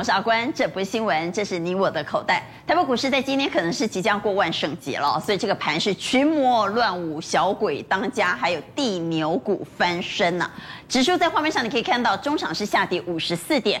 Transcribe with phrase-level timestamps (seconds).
[0.00, 2.42] 我是阿关，这不是新闻，这是你我的口袋。
[2.66, 10.50] 台北股市在今天可能是即将过万圣节了，所以这个盘是群魔乱舞，小鬼当家，还有地牛股翻身呐、
[10.88, 13.78] 指数在画面上你可以看到，中场是下跌五十四点，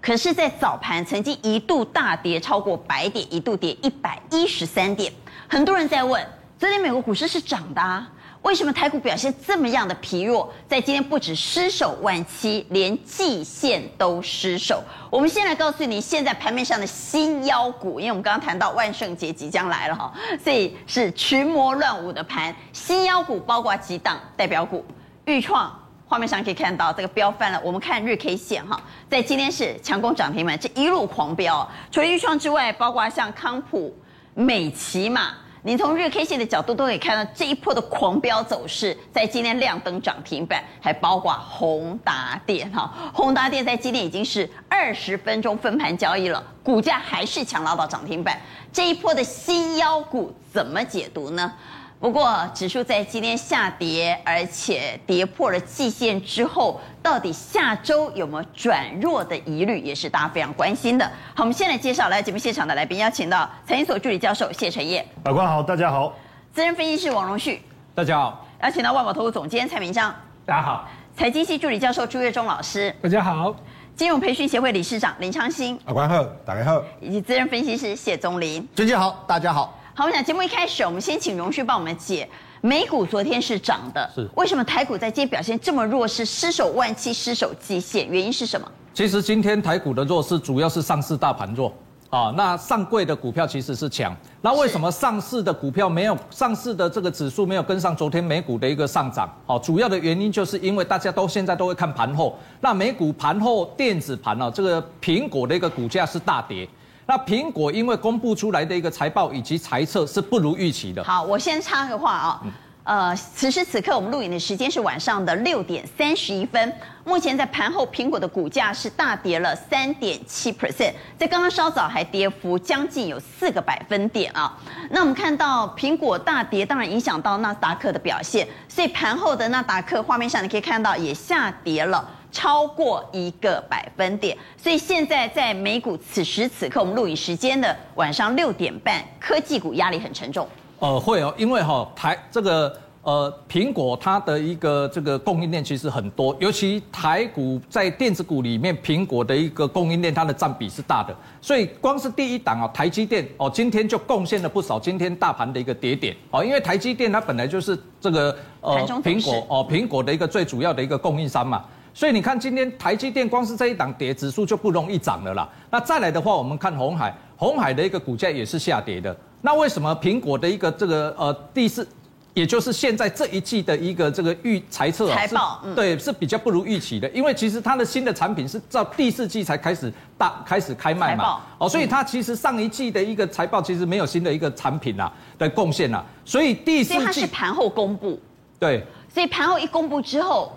[0.00, 5.12] 可是，在早盘曾经一度大跌超过百点，一度跌一百一十三点。
[5.46, 6.26] 很多人在问，
[6.58, 8.10] 昨天美国股市是涨的啊。
[8.48, 10.50] 为什么台股表现这么样的疲弱？
[10.66, 14.82] 在今天不止失守万七，连季线都失守。
[15.10, 20.10] 我们先来告诉你，现在盘面上的新妖股，因为我们刚刚谈到万圣节即将来了哈，
[20.42, 22.56] 所以是群魔乱舞的盘。
[22.72, 24.82] 新妖股包括几档代表股，
[25.26, 25.70] 钰创，
[26.06, 27.60] 画面上可以看到这个飙翻了。
[27.62, 31.70] 我们看日 K 线哈，在今天是强攻涨停板，这一路狂飙。
[31.90, 33.94] 除了钰创之外，包括像康普、
[34.32, 35.34] 美琪嘛。
[35.62, 48.40] 你从日 K 线的角度都可以看到这一波的狂飙走势，在今天亮灯涨停板，还包括宏达电哈，宏达电在今天已经是二十分钟分盘交易了，股价还是强拉到涨停板，
[48.72, 51.52] 这一波的新妖股怎么解读呢？
[52.00, 61.04] 不过，指数在今天下跌，而且跌破了季线之后，到底下周有没有转弱的疑虑，也是大家非常关心的。
[61.34, 66.12] 好，我们先来介绍来节目现场的来宾，邀请到财经所助理教授谢晨彦，法官好，大家好；
[66.52, 67.60] 资深分析师王荣旭，
[67.96, 70.14] 大家好；邀请到万宝投顾总监蔡明章，
[70.46, 73.52] 大家好；财经系助理教授朱月忠老师，大家好；
[73.96, 79.74] 金融培训协会理事长林昌兴，法官好，大家好；以及资深分析师谢宗林，尊敬好，大家好。
[79.98, 82.28] 好，我想节目一开始，我们先请荣旭帮我们解。
[82.60, 88.70] 美股昨天是涨的，是为什么台股在今天表现这么弱势，失守万七，失守季线，原因是什么？
[88.94, 91.74] 其实今天台股的弱势主要是上市大盘弱
[92.10, 94.16] 啊，那上柜的股票其实是强。
[94.40, 99.28] 那为什么上市的股票没有上市的这个指数没有跟上昨天美股的一个上涨？
[99.46, 106.68] 哦，主要的原因就是因为大家都现在都会看盘后，那美股盘后电子盘哦，这个苹果的一个股价是大跌。
[107.08, 111.02] 那苹果因为公布出来的一个财报以及财测是不如预期的。
[111.02, 112.42] 好，我先插个话啊，
[112.88, 116.72] 呃，此时此刻我们录影的时间是晚上的六点三十一分。
[117.04, 124.58] 目前在盘后，苹果的股价是大跌了三点七 percent，在刚刚稍早还跌幅将近有四个百分点啊。
[124.88, 132.02] 那我们看到苹果大跌，当然影响到纳斯达克的表现，所以盘后的纳斯达克画面上你可以看到也下跌了。
[132.32, 140.48] 超过一个百分点，所以现在在美股此时此刻，我们录影时间的晚上六点半，科技股压力很沉重。
[140.80, 142.72] 呃，会哦，因为哈、哦、台这个
[143.02, 161.64] 呃苹果它的一个这个供应链其实很多，尤其台股在电子股里面，苹果的一个供应链它的占比是大的，所以光是第一档哦，台积电哦，今天就贡献了不少今天大盘的一个跌点哦，因为台积电它本来就是这个呃苹果哦苹果的一个最主要的一个供应商嘛。
[161.94, 165.48] 所以你看，今天台积电光是这一档跌，指数就不容易涨了啦。
[165.68, 169.16] 那再来的话，我们看红海，红海的一个股价也是下跌的。
[169.40, 171.86] 那为什么苹果的一个这个呃第四，
[172.34, 181.40] 也就是现在这一季的一个这个预猜测啊，财报对是比较不如预期的，因为其实它的新的产品是到第四季才开始大开始开卖嘛。
[181.58, 188.20] 哦，所以它其实上一季的一个财报其实没有新的一个产品啊的贡献啊，所以第四季它是盘后公布。
[188.58, 190.52] 对，所以盘后一公布之后。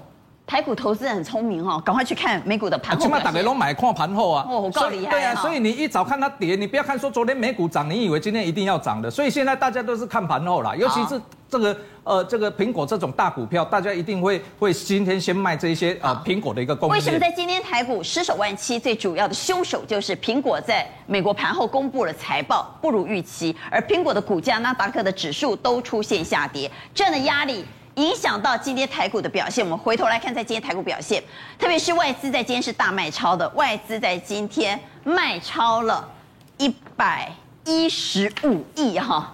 [0.52, 3.02] 台股投资人很聪明哦，赶快去看美股的盘后。
[3.02, 4.46] 起码大家都买看盘后啊。
[4.50, 5.10] 哦，够厉害。
[5.10, 9.10] 对啊，所以你一早看它跌，你不要看说昨天美股涨，你以为今天一定要涨的。
[9.10, 16.96] 所以现在大家都是看盘后啦，尤其是这个呃这个苹果这种大股票，大家一定会会今天先卖这一些呃苹果的一个公司。
[16.96, 18.78] 为什么在今天台股失守万七？
[18.78, 27.64] 最主要的凶手就是苹果在美国盘后公布了财报不如预期，而苹果的股价、纳斯达克的指数都出现下跌，这样的压力。
[27.96, 31.22] 影响到今天台股的表现，我们回头来看，在今天台股表现，
[31.60, 36.10] 特别是外资在今天是大卖超的，外资在今天卖超了
[36.58, 37.30] 一百
[37.66, 39.34] 一十五亿哈，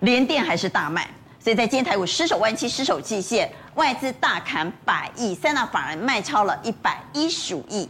[0.00, 1.08] 联电还是大卖，
[1.38, 7.88] 所以在今天台股失守万七，失守季线，外资大砍百亿，三大法人卖超了一百一十五亿，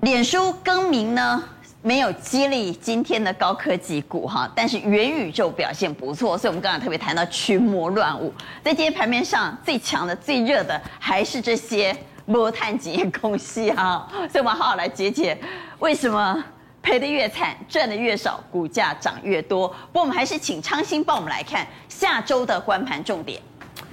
[0.00, 1.44] 脸书更名呢？
[1.84, 8.32] 没有激励今天的高科技股哈，但是元宇宙表现不错，所以我们刚刚特别谈到群魔乱舞，
[8.62, 11.94] 在今天盘面上最强的、最热的还是这些
[12.24, 15.36] 摩碳几业公司哈， 所以我们好好来解解
[15.80, 16.44] 为什么
[16.80, 19.66] 赔得越惨，赚得越少，股价涨越多。
[19.66, 23.42] 不过我们还是请昌兴帮我们来看下周的观盘重点。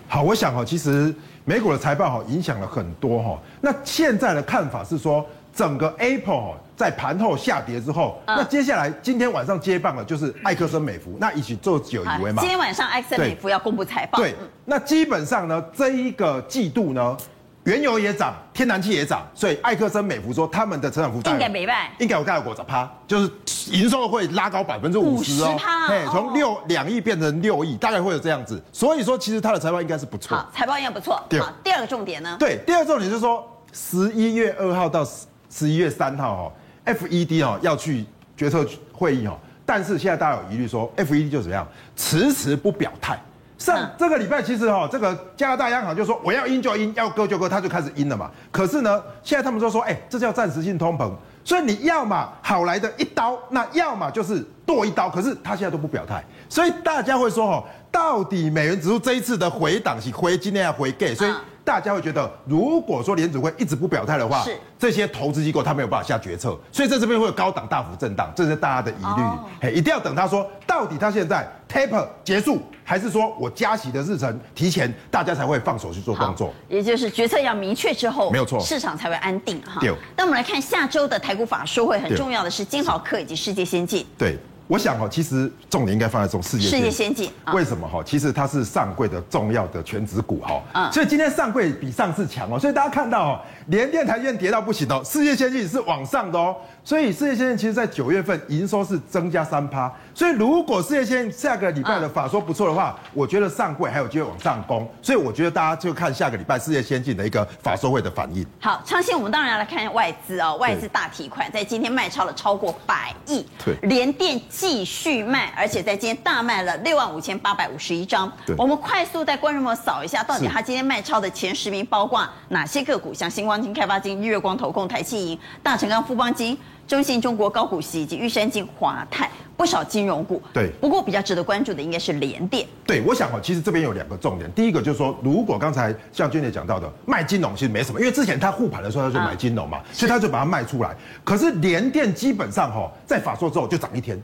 [0.08, 1.12] 好，我想哈，其实
[1.44, 5.26] 美股的财报哈影响了很多哈，那现在的看法是说。
[5.52, 12.42] 整个 Apple 在盘后下跌之后，那接下来今天晚上接棒的就是艾克森美孚，那一起做久以为嘛。
[12.42, 14.18] 今天晚上艾克森美孚要公布财报。
[14.18, 14.34] 对，
[14.64, 17.18] 那基本上呢，这一个季度呢，
[17.66, 23.30] 原油也涨，天然气也涨，所以艾克森美孚说他们的成长幅度应该没败，应该有盖过十趴，就是
[23.74, 25.58] 营收会拉高百分之五十哦，
[25.90, 28.64] 嘿，从六两亿变成六亿，大概会有这样子。
[28.72, 31.16] 所以说，其实它的财报应该是不错，好，财报应该不错。
[31.42, 32.38] 好，第二个重点呢？
[32.40, 35.06] 对，第二个重点就是说，十一月二号到
[35.50, 36.54] 十一月三号哦
[36.94, 38.06] ，FED 哦要去
[38.36, 43.20] 决策会议哦，但是现在大家有疑虑说，FED 就怎么样，迟迟不表态。
[43.58, 48.32] 上这个礼拜其实哈，这个加拿大央行就说我要鹰就鹰，要割就割，他就开始鹰了嘛。
[48.52, 51.12] 可是呢，现在他们就说，哎，这叫暂时性通膨，
[51.44, 55.10] 所以你要嘛好来的一刀，那要么就是剁一刀。
[55.10, 61.32] 可是他现在都不表态，所以大家会说，哈，到底美元指数这一次的回档是回今天要回给，所以。
[61.70, 69.22] 大家会觉得，如果说联储会一直不表态的话，是这些投资机构他没有办法下决策，所以在这边会有高档大幅震荡，这是大家的疑虑。
[69.22, 76.52] 哦、嘿，一定要等他说到底他现在 taper 结束，还是说我加息的日程提前，大家才会放手去做动作。
[76.68, 79.80] 也就是决策要明确之后，没有错，市场才会安定哈。
[79.80, 79.94] 对。
[80.18, 84.04] 那我们来看下周的台股法说会，很重要的是金豪科以及世界先进。
[84.18, 84.36] 对。
[84.70, 87.32] 我想哦，其实重点应该放在这种世界世界先进。
[87.54, 88.04] 为什么哈？
[88.06, 90.62] 其实它是上柜的重要的权值股哈。
[90.74, 90.92] 嗯。
[90.92, 96.56] 所以今天上柜比上次强哦，所以大家看到哦，联电、台积电跌到不行哦，世界先进是往上的哦。
[96.84, 99.92] 所以世界先进其实在九月份营收是增加三趴。
[100.14, 104.88] 所以如果世界先进下个礼拜的法说不错的话，我觉得上柜还有机会往上攻。
[105.02, 108.46] 所以我觉得大家就看下个礼拜世界先进的一个法说会的反应。
[108.62, 113.44] 好，昌信，我们当然要来看外资哦，外资大提款在今天卖超了超过百亿。
[113.66, 113.76] 对。
[113.88, 115.54] 联电继续卖。
[115.56, 118.30] 而且在今天大卖了六万五千八百五十一张。
[118.58, 123.14] 我们快速带观众们扫一下，到底他今天卖超的前十名包括哪些个股？
[123.14, 130.42] 像星光金、开发金、日月光投控、台企银、大成钢、富邦金、中信中国高股息以及玉山金、华泰，不少金融股。
[130.54, 130.70] 对。
[130.82, 132.68] 不过比较值得关注的应该是联电。
[132.86, 134.52] 对，我想哦，其实这边有两个重点。
[134.52, 140.96] 第一个就是说，如果刚才像娟姐讲到的卖金融，其实没什么，因为之前他护盘的时候他就买金融嘛，所以他就把它卖出来。
[141.24, 144.22] 可是联电基本上哈，在法说之后就涨一天。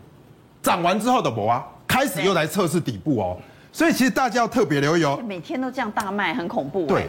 [0.65, 3.37] 涨完之后的博啊，开始又来测试底部哦，
[3.71, 5.21] 所以其实大家要特别留意哦。
[5.23, 6.87] 每天都这样大卖，很恐怖。
[6.87, 7.07] 对，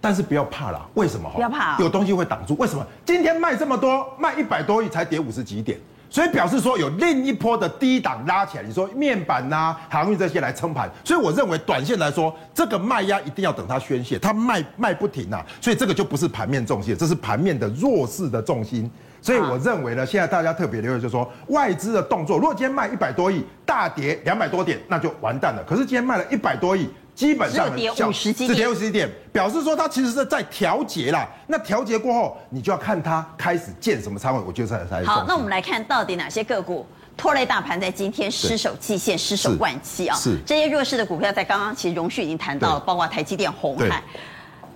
[0.00, 1.30] 但是不要怕啦，为什么？
[1.32, 2.56] 不要怕，有东西会挡住。
[2.58, 2.84] 为什么？
[3.04, 5.78] 今天卖这么多，卖一百多亿才跌五十几点，
[6.10, 8.62] 所以表示说有另一波的低档拉起来。
[8.62, 18.90] 你说面板呐、航运这些来撑盘，所以我认为短线来说，这个卖压一定要等它宣泄，它卖卖不停啊，所以这个就不是盘面重心，这是盘面的弱势的重心。
[19.20, 22.38] 所以我认为呢，现在大家特别留意，就是说外资的动作。
[22.38, 25.64] 如果今天卖一百多亿，大跌两百多点，那就完蛋了。
[25.68, 26.88] 可是今天卖了一百多亿，
[27.18, 31.28] 基本上跌五十几点，跌五十几点，表示说它其实是在调节啦。
[31.48, 35.24] 那调节过后，你就要看它开始建什么仓位，我觉得才才好。
[35.26, 36.86] 那我们来看到底哪些个股
[37.16, 40.16] 拖累大盘，在今天失守季线、失守万期啊？
[40.16, 44.00] 是这些弱势的股票，在刚刚其实荣旭已经谈到了，包括台积电、红海、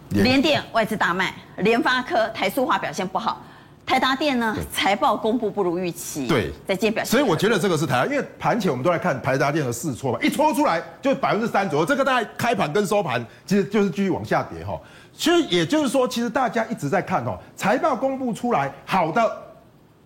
[0.08, 3.40] 联电外资大卖，联发科、台塑化表现不好。
[3.84, 4.56] 台达电呢？
[4.72, 6.26] 财报公布不如预期。
[6.26, 7.10] 对，在今天表现。
[7.10, 14.80] 所以我觉得这个是台达，因为盘前我们都来看台达电的试错嘛，一戳出来就百分之三左右，这个大概开盘跟收盘其实就是继续往下跌哈。
[15.12, 19.38] 所以也就是说，其实大家一直在看哦，财报公布出来好的。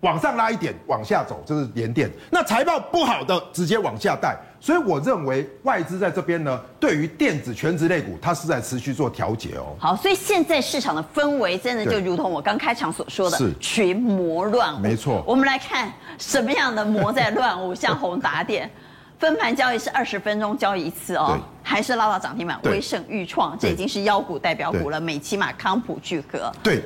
[0.01, 2.07] 往上拉一点，往下走，这是连电。
[2.29, 4.37] 那财报不好的，直接往下带。
[4.59, 9.75] 所以我认为外资在这边呢，对于电子全值类股，它是在持续做调节哦。
[9.79, 14.79] 好，所以现在市场的氛围真的就如同我刚开场所说的，群魔乱舞。
[14.79, 15.23] 没错。
[15.25, 18.69] 我们来看什么样的魔在乱舞，像宏达电，
[19.19, 22.59] 分盘交易是二十分钟交易一次哦，还是拉到涨停板。
[22.63, 24.99] 威盛、裕创，这已经是妖股代表股了。
[24.99, 26.51] 美琪玛、康普、聚合。
[26.63, 26.83] 对。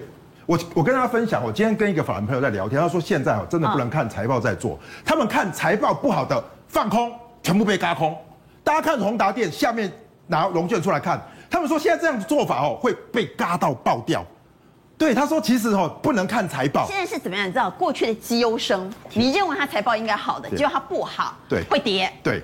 [0.48, 8.17] 我我跟大家分享，我今天跟一个法人朋友在聊天，他说现在哦真的不能看财报在做，他们看财报不好的放空，全部被嘎空。
[8.63, 9.91] 大家看宏达电下面
[10.27, 14.25] 拿融券出来看，他们说现在这样子做法哦会被嘎到爆掉。
[14.98, 16.86] 对，他说其实哦不能看财报。
[16.88, 17.48] 现在是怎么样？
[17.48, 22.43] 你知道过去的绩优生，你认为他财报应该好的，结果他不好，对，会跌，对。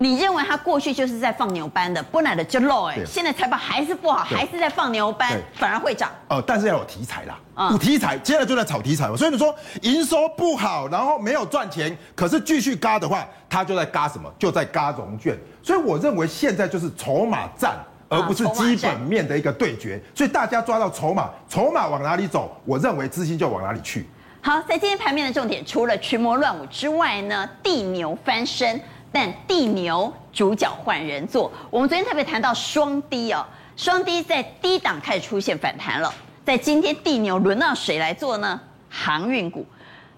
[0.00, 6.08] 你认为他过去就是在放牛班的，不来的就漏哎，现在财报还是不好，还是在放牛班，反而会涨。
[6.28, 7.36] 哦，但是要有题材啦，
[7.72, 9.16] 有题材，接下来就在炒题材嘛。
[9.16, 9.52] 所以你说
[9.82, 14.32] 营收不好，然后没有赚钱，可是继续嘎的话，他就在嘎什么？
[14.38, 15.36] 就在嘎融券。
[15.64, 17.76] 所以我认为现在就是筹码战，
[18.08, 20.00] 而不是基本面的一个对决。
[20.14, 24.08] 所以大家抓到筹码，筹码往哪里走，我认为资金就往哪里去。
[24.40, 28.80] 好，在今天盘面的重点，除了群魔乱舞之外呢，地牛翻身。
[29.10, 33.44] 但地牛主角换人做，我们昨天特别谈到双低哦，
[33.76, 36.12] 双低在低档开始出现反弹了。
[36.44, 38.60] 在今天地牛轮到谁来做呢？
[38.90, 39.66] 航运股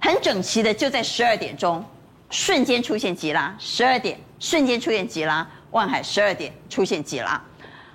[0.00, 1.85] 很整齐的就在十二点钟
[2.30, 7.42] 瞬间出现急拉，十二点瞬间出现急拉，万海十二点出现急拉，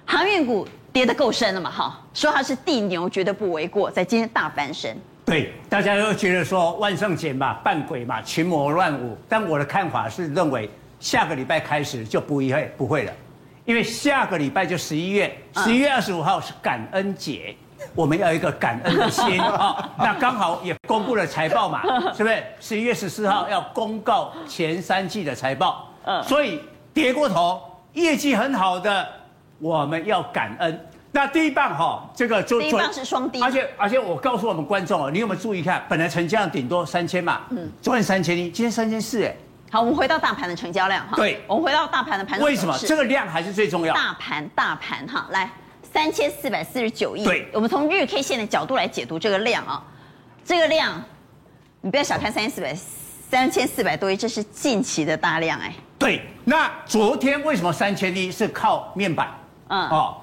[0.05, 4.97] 航运股跌得够深了嘛，哈，说它是地牛绝对不为过，在今天大翻身。
[5.25, 9.17] 对，大家都觉得说万圣节嘛，扮鬼嘛，群魔乱舞。
[9.27, 10.69] 但我的看法是认为，
[11.05, 13.13] 下个礼拜开始就不会不会了，
[13.63, 17.55] 因为下个礼拜就十一月，十一月二十五号是感恩节，
[17.93, 19.87] 我们要一个感恩的心啊。
[19.99, 22.43] 那刚好也公布了财报嘛，是不是？
[22.59, 26.59] 十一月十四号要公告前三季的财报，嗯，所以
[26.91, 27.61] 跌过头，
[27.93, 29.07] 业绩很好的，
[29.59, 30.87] 我们要感恩。
[31.11, 35.85] 那第一棒哈，这个就第一棒是双低，而且而且我告诉我们观众哦，你有没有注意看？
[35.87, 39.35] 本来成交量顶多三千嘛，嗯，昨天三千一，今天三千四哎。
[39.75, 41.17] 好，我们回到大盘的成交量哈。
[41.17, 42.39] 对，我们回到大盘的盘。
[42.39, 43.93] 为什么这个量还是最重要？
[43.93, 45.51] 大盘大盘哈，来
[45.91, 47.25] 三千四百四十九亿。
[47.25, 49.83] 对，我们从日 K 线的角度来解读这个量啊，
[50.45, 51.03] 这个量，
[51.81, 55.73] 你不要小看三千四百三千四百多亿，这是近期的大量哎。
[55.99, 59.27] 对，那昨天为什么三千一是靠面板？
[59.67, 60.15] 嗯哦。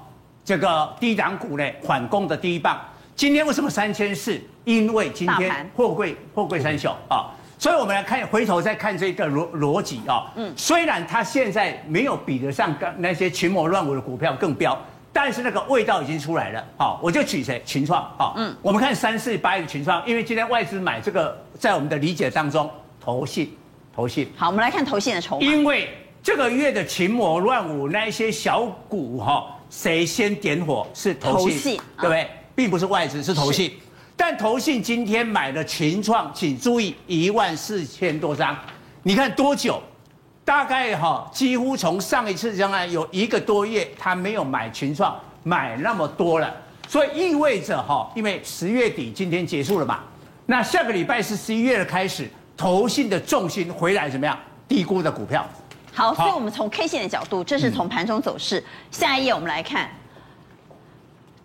[0.43, 2.81] 这个低档股呢，反攻的第一棒。
[3.15, 4.41] 今天为什么三千四？
[4.63, 7.29] 因为今天货柜货柜三小啊，
[7.63, 10.29] 所以我们来看，回头再看这个逻逻辑啊。
[10.35, 14.77] 嗯，虽然它现在没有比得上刚那些群魔乱舞的股票更彪，
[15.13, 16.61] 但是那个味道已经出来了。
[16.77, 17.63] 好，我就举谁？
[17.65, 18.33] 群创啊。
[18.35, 23.55] 嗯，我们看三四八的群创，因为今天外资买这个，在我们的理解当中，投信，
[23.95, 24.29] 投信。
[24.35, 25.47] 好，我们来看投信的筹码。
[25.47, 25.87] 因为
[26.21, 29.47] 这个月的群魔乱舞那一些小股哈。
[29.69, 32.27] 谁先点火是投信，对不对？
[32.53, 33.71] 并不是外资，是投信。
[34.15, 38.57] 但投信今天买了群创，请注意一万四千多张。
[39.01, 39.81] 你看多久？
[40.45, 46.53] 大概哈，几乎从上一次将来有一个多月，他没有买群创买那么多了。
[46.87, 50.01] 所以意味着哈，因为十月底今天结束了嘛，
[50.45, 54.37] 那下个礼拜是十一月的开始，投信的重心回来怎么样？
[54.67, 55.47] 低估的股票。
[55.93, 58.59] 好，所以我们从 K 线的角度，这是从盘中走势。
[58.59, 59.89] 嗯、下一页我们来看，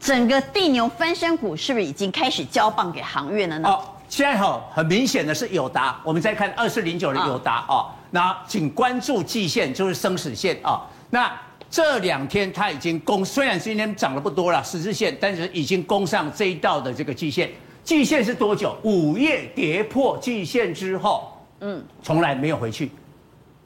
[0.00, 3.68] 整个地牛翻身股是不是已经开始交棒给航运了呢？
[3.68, 10.80] 哦，现在哈很明显的是友达，我们再看二四零九的友达哦，那请关注季线，就是生死线啊、哦。
[11.10, 11.30] 那
[11.70, 17.50] 这两天它已经攻，虽然今天涨得不多了，十字线，但是已经攻上这一道的这个季线。
[17.84, 18.76] 季线是多久？
[18.82, 22.90] 五月跌破季线之后，嗯，从来没有回去。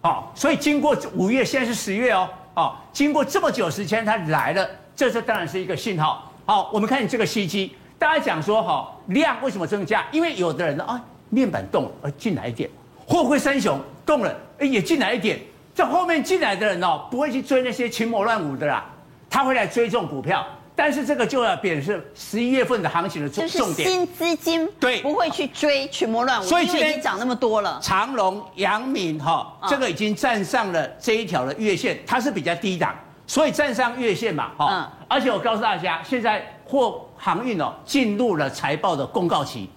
[0.00, 2.28] 好，所以经过五月，现在是十月哦。
[2.54, 4.68] 哦，经过这么久时间，它来了，
[5.02, 6.30] 这这当然是一个信号。
[6.46, 10.06] 好，我们看你这个 C G，大家讲说哈，量为什么增加？
[10.12, 12.70] 因为有的人呢啊，面板动了，而进来一点；
[13.04, 15.40] 货柜三雄动了，哎也进来一点。
[15.74, 18.84] 这后面进来的人哦，不会去追那些群魔乱舞的啦，
[19.28, 20.46] 他会来追这种股票。
[20.76, 27.80] 但是这个就要表示十一月份的行情的重重点，新资金对不会去追群魔乱舞，所以今天涨那么多了。
[27.82, 32.94] 长隆、阳明哈，这个已经站上了这一条的月线，它是比较低档，
[33.32, 34.68] 所以站上月线嘛哈。
[34.70, 35.06] 嗯。
[35.08, 39.70] 而且我告诉大家，现在货航运哦进入了财报的公告期，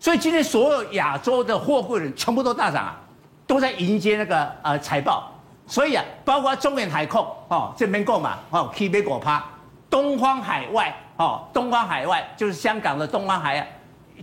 [0.00, 2.98] 所以今天所有亚洲的货柜人全部都大涨啊，
[3.46, 5.30] 都在迎接那个呃财报。
[5.66, 9.44] 所以啊，包括中远海控哦这边购嘛哦 K 杯果趴。
[9.90, 13.68] 东方海外，哦，东方海外就是香港的东方海外，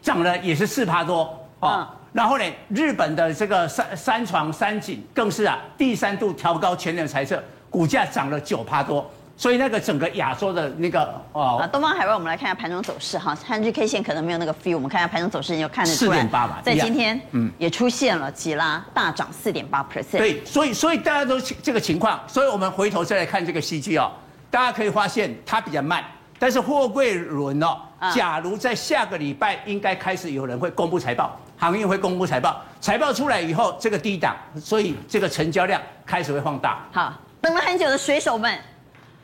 [0.01, 1.21] 涨了也是四趴多，
[1.59, 7.41] 哦，嗯、然后呢，日本的这个三三床三井更是啊，第三度调高全年财测，
[7.73, 9.03] 股价涨了九趴多，
[9.35, 24.11] 所以那个整个亚洲的那个哦，啊，东方海外，我们来看一下盘中走势哈，看日 K 线可能没有那个 feel，我们看一下盘中走势，你就看得出来，四点八吧，在今天，嗯，也出现了急拉大涨四点八 percent，对，所以所以大家都这个情况，所以我们回头再来看这个 CG 哦。
[24.51, 26.05] 大家可以发现它比较慢，
[26.37, 27.75] 但是货柜轮哦，
[28.13, 36.85] 假如在下个礼拜应该开始有人会公布财报，航运会公布财报，财报出来以后这个低档，所以这个成交量开始会放大。
[36.91, 37.11] 好，
[37.43, 38.57] 等了很久的水手们，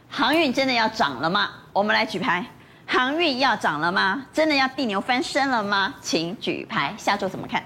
[0.09, 1.51] 航运真的要涨了吗？
[1.71, 2.45] 我们来举牌，
[2.85, 4.25] 航运要涨了吗？
[4.33, 5.95] 真的要地牛翻身了吗？
[6.01, 7.63] 请举牌，下周怎么看？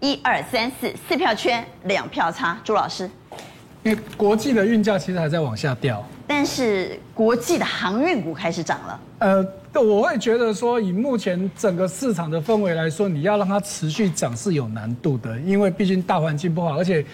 [0.00, 3.10] 一二三四，四票圈，两票差，朱老师。
[3.82, 9.00] 因为国际的运价其实还在往下掉，但是国际的航运股开始涨了。
[9.18, 9.46] 呃，
[9.80, 17.04] 我会觉得说，以目前整个市场的氛围来说，你要让它持续涨是有难度的，因为毕竟大环境不好，而且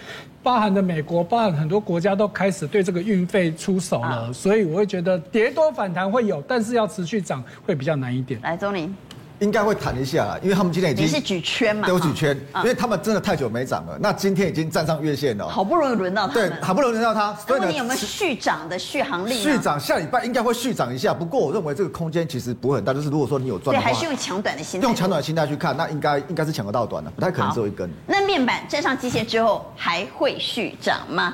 [0.43, 8.39] 包含的美国，包含很多国家都开始对这个运费出手了，啊、所以我会觉得跌多反弹会有，但是要持续涨会比较难一点。
[8.41, 8.93] 来，钟玲。
[9.41, 13.97] 应该会弹一下啦，因为他们今天已经你是举圈嘛，对，我举圈，因为他们真的太久没涨了。
[13.99, 17.33] 那今天已经站上月线了，好不容易轮到他，对，好不容易轮到他。
[17.33, 19.33] 所以你有没有续涨的续航力？
[19.33, 22.93] 续涨下礼拜应该会续涨一下，不过我认为这个空间其实不会很大。
[22.93, 27.89] 就是如果说你有赚，对，还是用抢短的心态，用抢短的心态去看，那应该应该是抢得到短的，不太可能只有一根。
[28.05, 31.33] 那面板站上季线之后还会续涨吗？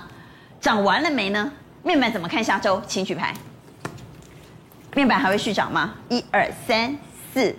[0.61, 1.51] 涨完了没呢？
[1.83, 2.81] 面板怎么看下周？
[2.87, 3.33] 请举牌。
[4.95, 5.93] 面板还会续涨吗？
[6.07, 6.97] 一二三
[7.33, 7.53] 四，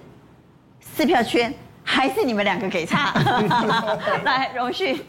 [0.95, 1.52] 四票圈，
[1.85, 3.12] 还是你们两个给差？
[4.25, 5.04] 来，荣旭。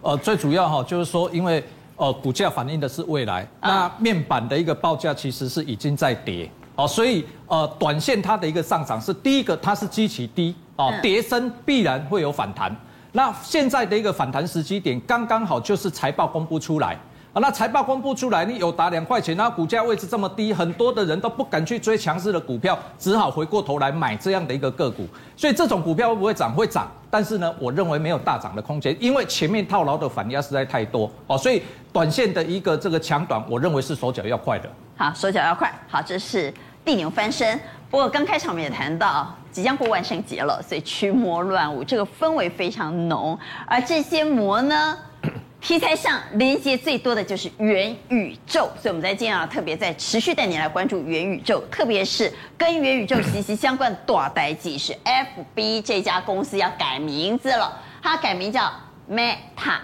[0.00, 1.62] 呃，最主要哈，就是说，因为
[1.96, 12.74] 呃，股价反映的是未来，那面板的一个报价其实是已经在跌，哦，所以呃，短线它的一个上涨是第一个，它是基期低，哦，跌升必然会有反弹。
[13.12, 16.98] 那现在的一个反弹时机点，刚刚好就是财报公布出来。
[17.34, 25.04] 啊，那财报公布出来，你有达两块钱，那股价位置这么低，很多的人都不敢去追强势的股票，只好回过头来买这样的一个个股。
[25.36, 26.54] 所以这种股票会不会涨？
[26.54, 31.36] 会涨，但是呢，我认为没有大涨的空间，因为前面套牢的反压实在太多哦。
[31.36, 31.60] 所以
[31.92, 34.70] 短线的一个这个强短，我认为是手脚要快的。
[34.96, 35.68] 好，手脚要快。
[35.88, 37.58] 好，这是地牛翻身。
[37.90, 43.36] 不过刚开场我们也谈到，即将过万圣节了，所以驱魔乱舞，这个氛围非常浓。
[43.66, 44.96] 而这些魔呢？
[45.64, 58.70] 题材上连接最多的就是元宇宙，所以我们在今天啊特别在持续带你来关注元宇宙，特别是跟元宇宙息息相关的大代际是 FB 这家公司要改名字了，它改名叫
[59.10, 59.78] Meta，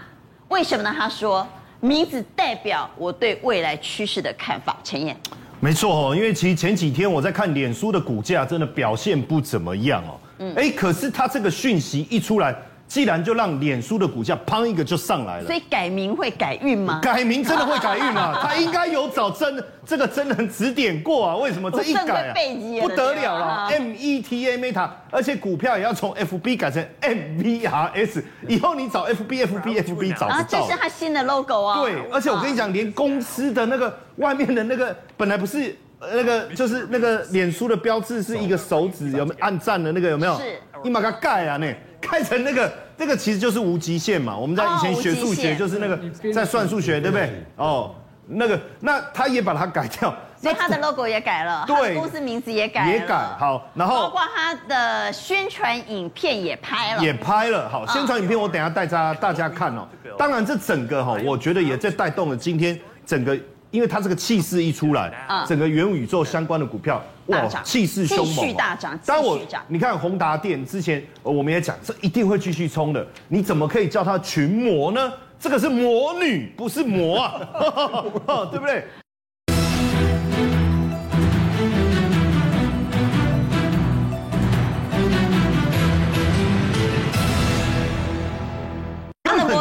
[0.48, 0.94] 为什么呢？
[0.94, 1.48] 他说
[1.80, 4.76] 名字代表我对未来趋势的看法。
[4.84, 5.16] 陈燕，
[5.60, 12.54] 没错哦，因为其实前几天我在看脸书的股价，真的表现不怎么样哦，嗯，哎，可是它这个讯息一出来。
[12.90, 16.98] 既然就让脸书的股价砰一个就上来了，所以改名会改运吗？
[17.00, 18.36] 改名真的会改运啊！
[18.42, 21.36] 他应该有找真这个真人指点过啊？
[21.36, 22.34] 为什么这一改啊，
[22.80, 29.78] 不得了了？M E T A Meta，而且股票也要从 F B 改成 M V R S，以后你找 F B F B
[29.78, 30.38] F B 找不到。
[30.38, 31.80] 啊，这是他新的 logo 啊。
[31.82, 40.34] 对，而且我跟你讲，连公司的那个外面的那个本来不是那个就是那个脸书的标志是一个手指有没有按赞的那个有没有？
[40.38, 41.72] 是，你把它盖啊那。
[42.00, 44.36] 开成那个，那个其实就是无极限嘛。
[44.36, 45.98] 我们在以前学数学，就是那个
[46.32, 47.44] 在算数学，对不对？
[47.56, 47.94] 哦，
[48.26, 57.68] 那个，那他也把它改掉，所以他的 logo 也改了，对，公司名字也改了，也改好，然后包括他的宣传影片也拍了，也拍了。
[57.68, 59.86] 好，宣传影片我等下带大大家看哦。
[60.18, 63.38] 当然，这整个哈，我觉得也在带动了今天整个。
[63.70, 65.12] 因为它这个气势一出来，
[65.46, 68.98] 整个元宇宙相关的股票哇，气势凶猛，继续大涨。
[69.06, 73.06] 当我你看宏达电之前我们也讲，这一定会继续冲的。
[73.28, 75.12] 你怎么可以叫它群魔呢？
[75.38, 77.40] 这个是魔女，不是魔啊，
[78.50, 78.84] 对不对？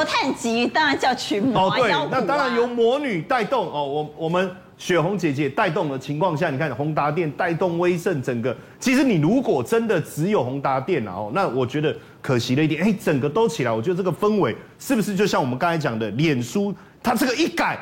[0.04, 17.80] 碳极当然叫群魔哦，对，那当然由魔女带动哦，我我们雪红姐姐带动的情况下，你看宏达电带动威盛整个，其实你如果真的只有宏达电哦，那我觉得可惜了一点，哎，整个都起来，我觉得这个氛围是不是就像我们刚才讲的，脸书它这个一改。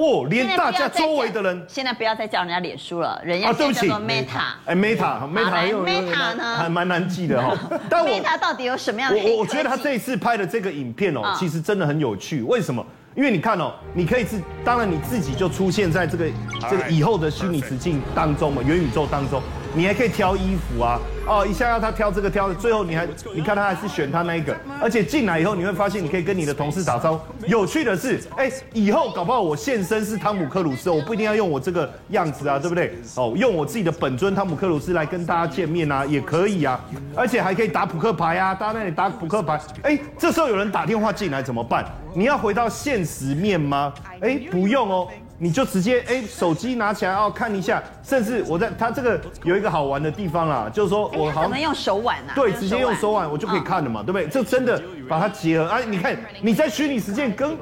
[0.00, 4.54] 哦，连大家周围的人现在不要再叫人家脸书了，人家叫做 Meta。
[4.64, 7.54] 哎，Meta，Meta，Meta 呢，还蛮难记的哈。
[7.90, 9.20] 但 Meta 到底有什么样的？
[9.22, 12.42] 我我觉得他这一次拍的这个影片哦，其实真的很有趣。
[12.42, 12.82] 为什么？
[13.14, 16.24] 因为你看哦，你可以是，当然你自己就出现在这个
[16.70, 19.42] 这个以后的虚拟实境当中嘛，元宇宙当中。
[19.72, 27.46] 你还可以挑衣服啊，哦，一下要他挑这个挑的，最后你还你看他还是选他那一个，而且进来以后你会发现你可以跟你的同事打招呼。
[27.46, 32.92] 有趣的是，哎，以后搞不好我现身是汤姆克鲁斯，我不一定要用我这个样子啊，对不对？
[33.14, 36.80] 哦，用我自己的本尊汤姆克鲁斯来跟大家见面啊，也可以啊，
[37.14, 41.84] 而且还可以打扑克牌啊，大家那里打扑克牌，哎，这时候有人打电话进来怎么办？
[42.12, 43.92] 你要回到现实面吗？
[44.20, 45.08] 哎，不用哦。
[45.42, 54.28] 你就直接哎，手机拿起来哦，看一下，甚至我在它这个有一个好玩的地方啦，就是说我好像用手腕啊，对，直接用手腕我就可以看了嘛，对不对？
[54.28, 57.56] 这真的把它结合啊，你看你在虚拟世界跟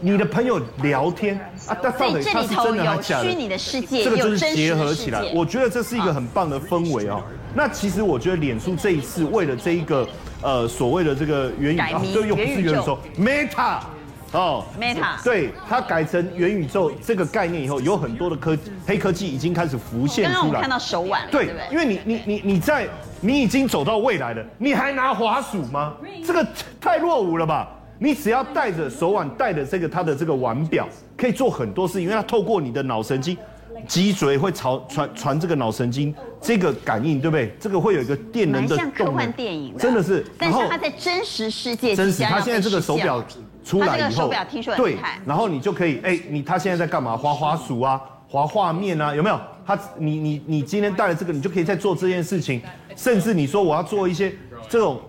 [0.00, 3.28] 你的朋友聊天啊，但到底它是真的还是假的？
[3.28, 7.20] 虚拟的世界，这个就是结合起来，我觉得这是一个很棒的氛围哦。
[7.52, 10.08] 那其实我觉得脸书这一次为了这一个
[10.40, 13.80] 呃所谓的这个元宇宙，就又不是元宇宙，Meta。
[14.34, 20.34] 哦，Meta，对，它改成元宇宙这个概念以后，有很多的科黑科技已经开始浮现出来。
[20.34, 22.88] 刚刚我看到手腕，对，对对，因为你你你你在
[23.20, 25.94] 你已经走到未来了，你还拿滑鼠吗？
[26.26, 26.44] 这个
[26.80, 27.68] 太落伍了吧？
[27.98, 33.38] 你只要带着手腕，带着这个它的这个腕表，可以做很多事情，因为它透过你的脑神经。
[33.86, 37.54] 脊椎会传传传这个脑神经这个感应，对不对？
[37.60, 38.96] 这个会有一个电能的动能。
[38.96, 40.24] 像科幻电影，真的是。
[40.38, 42.22] 但是它在真实世界，真实。
[42.22, 43.24] 它现在这个手表
[43.64, 45.18] 出来以后，手表听说很厉害。
[45.18, 47.16] 对，然后你就可以，哎，你他现在在干嘛？
[47.16, 49.40] 滑滑鼠啊，滑画面啊，有没有？
[49.66, 52.60] 他，你你你今天带了这个，你就可以在做这件事情。
[52.96, 54.32] 甚至你说我要做一些
[54.68, 55.00] 这种。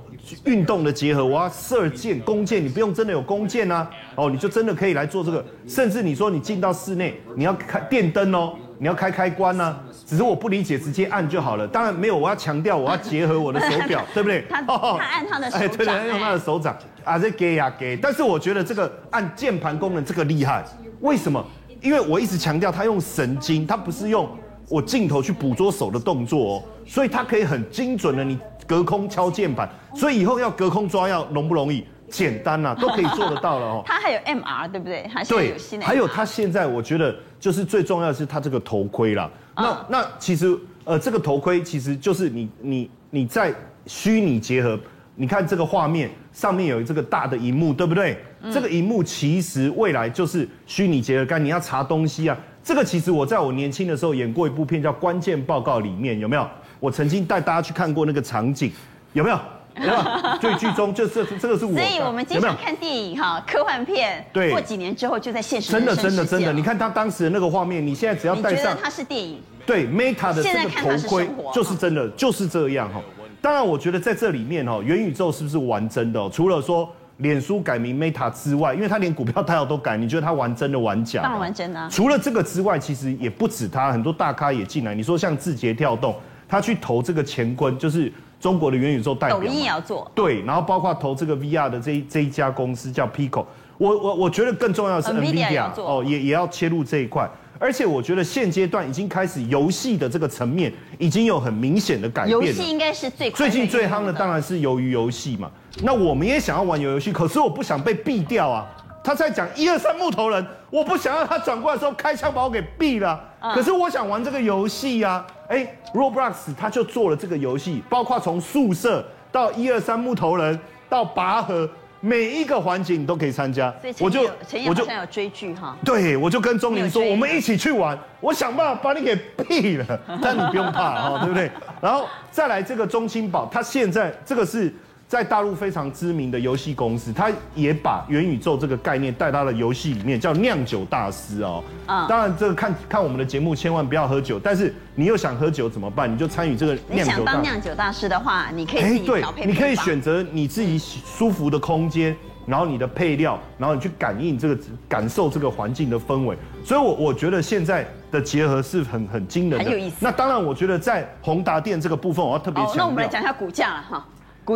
[0.46, 5.46] 运动的结合，我要射箭、弓箭，你不用真的有弓箭啊，哦，你就真的可以来做这个。
[5.68, 11.68] 甚至你说你进到室内，你要开电灯哦，你要开开关呢、啊，只是我不理解，直接按就好了。
[11.68, 14.46] 当然没有，我要强调，我要结合我的手表， 对不对？
[14.50, 17.96] 他他按他的手掌，哎，对对，用他的手掌啊，这给呀给。
[17.96, 20.64] 但是我觉得这个按键盘功能这个厉害，
[21.02, 21.44] 为什么？
[21.82, 24.30] 因为我一直强调，他用神经，他不是用
[24.68, 31.86] 我镜头去捕捉手的动作哦，所以他可以很精准的你隔空敲键盘，所以以后要隔空抓药容不容易？
[32.16, 33.84] 简单呐、啊， 都可以做得到了哦。
[33.86, 35.06] 它还有 MR 对不对？
[35.08, 35.86] 还是有新的。
[35.86, 39.30] 还有它现在我觉得就是最重要的是它这个头盔啦。
[39.56, 43.54] 那、嗯、那其实呃这个头盔其实就是你你你在
[43.86, 44.80] 虚拟结合，
[45.16, 48.18] 你看这个画面上面有这个大的荧幕对不对？
[48.42, 51.26] 嗯、这个荧幕其实未来就是虚拟结合。
[51.26, 56.48] 干你要查东西啊，这个其实我在我年轻的时候演过一部片叫《关键报告》里面有没有？
[56.80, 58.72] 我曾经带大家去看过那个场景，
[59.14, 59.40] 有没有？
[59.76, 60.38] 对吧？
[60.40, 73.02] 最剧中就是这个是我，所以我们经常看电影哈，科幻片，对，过几年之后就在现实真的真的真的，你看他当时的那个画面，你现在只要戴上，它是电影，对，Meta 的这个头盔就是真的就是这样哈。
[73.42, 76.30] 当然，我觉得在这里面哈，元宇宙是不是玩真的？
[76.30, 81.22] 除了说脸书改名 Meta 之外，因为他连股票代号都改，你觉得他玩真的玩假？
[81.22, 81.90] 当然玩真的。
[81.90, 84.96] 除了这个之外，其实也不止他，很多大咖也进来。
[84.96, 86.16] 你说像字节跳动，
[86.48, 88.10] 他去投这个乾坤，就是。
[88.40, 93.46] 中国的元宇宙代表，抖音也要做，对，然后包括投这个 VR 的这一这一家公司叫 Pico，
[93.78, 102.32] 我我我觉得更重要的是 NVIDIA 哦，也也要切入这一块，而且我觉得现阶段已经开始游戏的这个层面已经有很明显的改变。
[102.32, 105.50] 游戏应该是最最近最夯的当然是鱿鱼游戏嘛，
[105.82, 108.68] 那我们也想要玩游游戏，可是我不想被毙掉啊。
[109.06, 113.24] 他在讲一二三木头人，我不想要他转过来的时候开枪把我给毙了。
[113.54, 123.72] 可是我想玩这个游戏呀，哎，Roblox 他就做了这个游戏，包括从宿舍到一二三木头人到拔河，每一个环节你都可以参加。
[124.00, 124.28] 我就
[124.68, 125.78] 我就想有追剧哈。
[125.86, 131.52] 对，我就跟钟林说，我们一起去玩，我想办法把你给毙了，但你不用怕哈，对不对？
[131.80, 134.74] 然后再来这个中青宝，他现在这个是。
[135.08, 141.64] 在大陆非常知名的游戏公司，他也把元宇宙这个概念带到了游戏里面，叫酿酒大师哦。
[141.88, 144.40] 嗯，当然这个看看我们的节目，千万不要喝酒。
[144.40, 146.12] 但是你又想喝酒怎么办？
[146.12, 147.04] 你就参与这个酿酒。
[147.04, 149.34] 你想当酿酒大师的话，你可以自己调配配方。
[149.34, 154.58] 对，你可以选择你自己舒服的空间，然后你的配料，然后你去感应这个
[154.90, 156.36] 感受这个环境的氛围。
[156.64, 159.98] 所以我，我我觉得现在的结合是很很惊人的，很有意思。
[160.00, 162.78] 那当然，我觉得在宏达店这个部分，我要特别强调。
[162.78, 164.06] 那我们来讲一下股价了哈。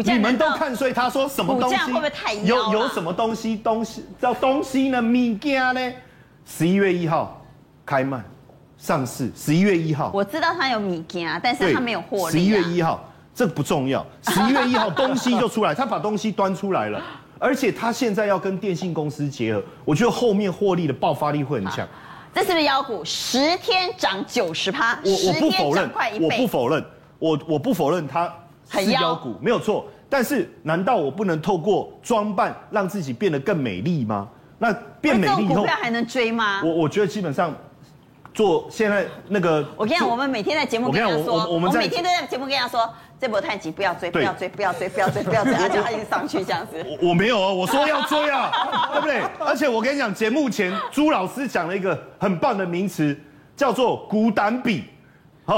[0.03, 1.75] 你们都看衰，他说什么东西？
[1.77, 3.55] 会不会太有有什么东西？
[3.55, 5.01] 东西叫东西呢？
[5.01, 5.93] 物件呢？
[6.45, 7.43] 十一月一号
[7.85, 8.21] 开卖
[8.77, 10.11] 上市，十一月一号。
[10.13, 12.31] 我知道它有米件，但是它没有获利啊。
[12.31, 14.05] 十一月一号，这不重要。
[14.23, 17.01] 十一月一号东西就出来， 他把东西端出来了，
[17.39, 21.87] 而且他现在要跟电信公司结合，我觉得后面获利的爆发力会很强。
[22.33, 23.03] 这是不是妖股？
[23.03, 25.89] 十天涨九十趴，我我不否认，
[26.21, 26.85] 我不否认，
[27.17, 28.31] 我我不否认它。
[28.69, 34.27] 是妖股没有错，但是难道我不能透过装扮让自己变得更美丽吗？
[34.57, 36.61] 那变美丽以后，股票还能追吗？
[36.63, 37.55] 我我觉得基本上
[38.33, 46.85] 做现在那个，我跟你讲，我们每天在节目跟他说，我们每天都在节目跟他说，这波太急，不要追，不要追，不要追，不要追，不要追，而且他一直上去这样子。
[47.01, 48.51] 我我没有啊，我说要追啊，
[48.91, 49.21] 对不对？
[49.39, 53.17] 而且我跟你讲，节目前朱老师讲了一个很棒的名词，
[53.55, 54.83] 叫做股胆比。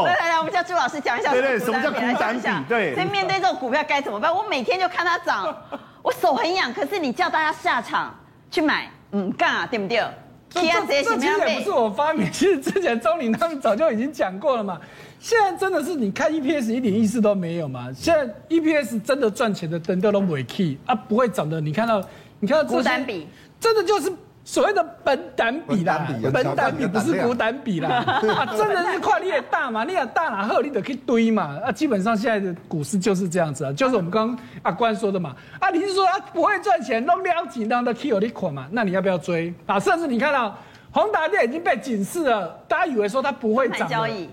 [0.05, 1.31] 来来来，我们叫朱老师讲一下。
[1.31, 2.47] 对对，什么叫股胆比？
[2.67, 2.93] 对。
[2.95, 4.33] 所以面对这种股票该怎么办？
[4.33, 5.55] 我每天就看它涨，
[6.01, 6.73] 我手很痒。
[6.73, 8.17] 可是你叫大家下场
[8.49, 10.03] 去买，嗯，干啊，对不对？
[10.49, 14.79] 这这这其实也不是我发明， 其实之前钟林他们早就已经讲过了嘛。
[15.19, 17.87] 现在真的是你看 EPS 一点意思都没有嘛？
[17.95, 21.61] 现在 EPS 真的赚钱的灯都尾 key 啊，不会涨的。
[21.61, 22.03] 你看到，
[22.39, 23.27] 你看到股胆比，
[23.59, 24.11] 真的就是。
[24.43, 28.03] 所谓的本胆比啦，本胆比不是股胆比啦，
[28.35, 39.53] 啊，真的是跨你也大嘛，你也大哪后你得去堆嘛，啊，基本上现在的股市就是这样子啊，就是我们刚刚阿关说的嘛，啊，你是说他不会赚钱，都了紧张的 K 有你款嘛，那你要不要追？
[39.67, 39.79] 啊？
[39.79, 40.57] 甚至你看到
[40.91, 43.87] 宏达电已经被警示了，大家以为说它不会涨，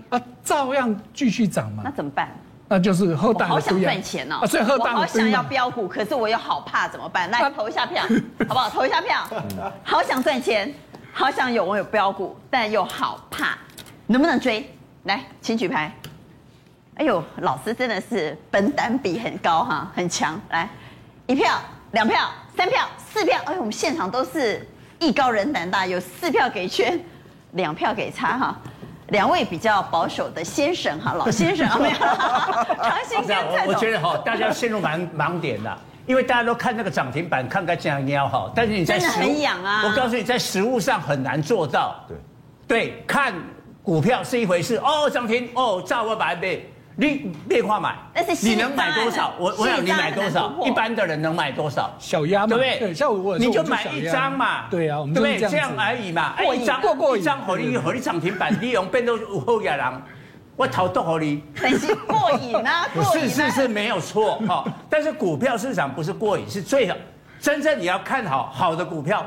[0.09, 2.29] 啊，照样继续涨嘛，那怎么办？
[2.71, 7.29] 那就是后大好想赚钱哦，所以后大我好想要标股，可是我又好怕，怎么办？
[7.31, 8.03] 来投一下票，
[8.47, 8.69] 好不好？
[8.69, 9.27] 投一下票。
[9.83, 10.71] 好想赚钱，
[11.11, 13.57] 好想有我有标股，但又好怕，
[14.05, 14.71] 能不能追？
[15.05, 15.91] 来，请举牌。
[16.95, 20.39] 哎呦，老师真的是本胆比很高哈，很强。
[20.51, 20.69] 来，
[21.25, 21.59] 一票、
[21.93, 23.39] 两票、三票、四票。
[23.45, 24.63] 哎呦，我们现场都是
[24.99, 27.03] 艺高人胆大，有四票给圈，
[27.53, 28.55] 两票给差哈。
[29.11, 39.83] 两位比较保守的先生哈， 老先生啊，没有，长兴跟蔡总，我觉得哈，大家陷入盲盲点了，因为大家都看那个涨停板，看个这样喵哈，但是你在实物，真的很痒啊！
[39.85, 41.95] 我告诉你，在实物上很难做到。
[42.07, 42.17] 对，
[42.67, 43.33] 对，看
[43.81, 47.95] 股票是一回事，哦涨停，哦炸我百倍，你别话买，
[48.41, 49.33] 你能买多少？
[49.39, 50.53] 我我想你买多少？
[50.65, 51.89] 一般的人能买多少？
[51.97, 52.93] 小鸭嘛，对不对？
[52.93, 55.49] 像我你就买一张嘛，对啊，我们对不对？
[55.49, 59.85] 这样而已嘛，一张过一张，和你和你涨停板， 你用变到有后野人，
[60.57, 63.29] 我投多和你，很是过瘾啊， 过瘾。
[63.29, 66.95] 是是是没有错哈，但是股票市场不是过瘾，是最好。
[67.39, 69.25] 真正你要看好好的股票，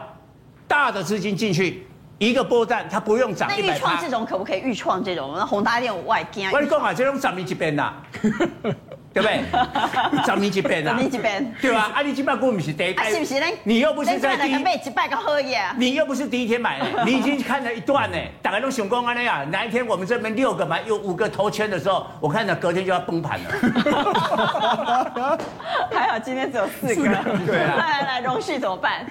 [0.68, 1.86] 大的资金进去。
[2.28, 3.48] 一个波段，它不用涨。
[3.50, 5.34] 那预创这种可不可以预创这种？
[5.36, 6.48] 那宏达电我外惊。
[6.50, 7.92] 我跟你讲啊，这种涨你几遍呐？
[9.14, 9.42] 对不对？
[10.24, 10.92] 涨你几遍呐？
[10.92, 11.54] 涨你几遍？
[11.60, 11.90] 对吧？
[11.94, 13.46] 啊，你几百股不是第一啊，是不是呢？
[13.64, 14.58] 你又不是在第一。
[14.62, 15.58] 买几百个好嘢。
[15.76, 18.16] 你又不是第一天买的， 你已经看了一段呢。
[18.40, 23.50] 大概都想讲安尼啊，哪一天我们这边六个买有五个头圈的时候，我看到隔天就要崩盘了。
[25.92, 27.02] 还好今天只有四个。
[27.46, 27.74] 对啊。
[27.76, 29.04] 来来来，荣旭怎么办？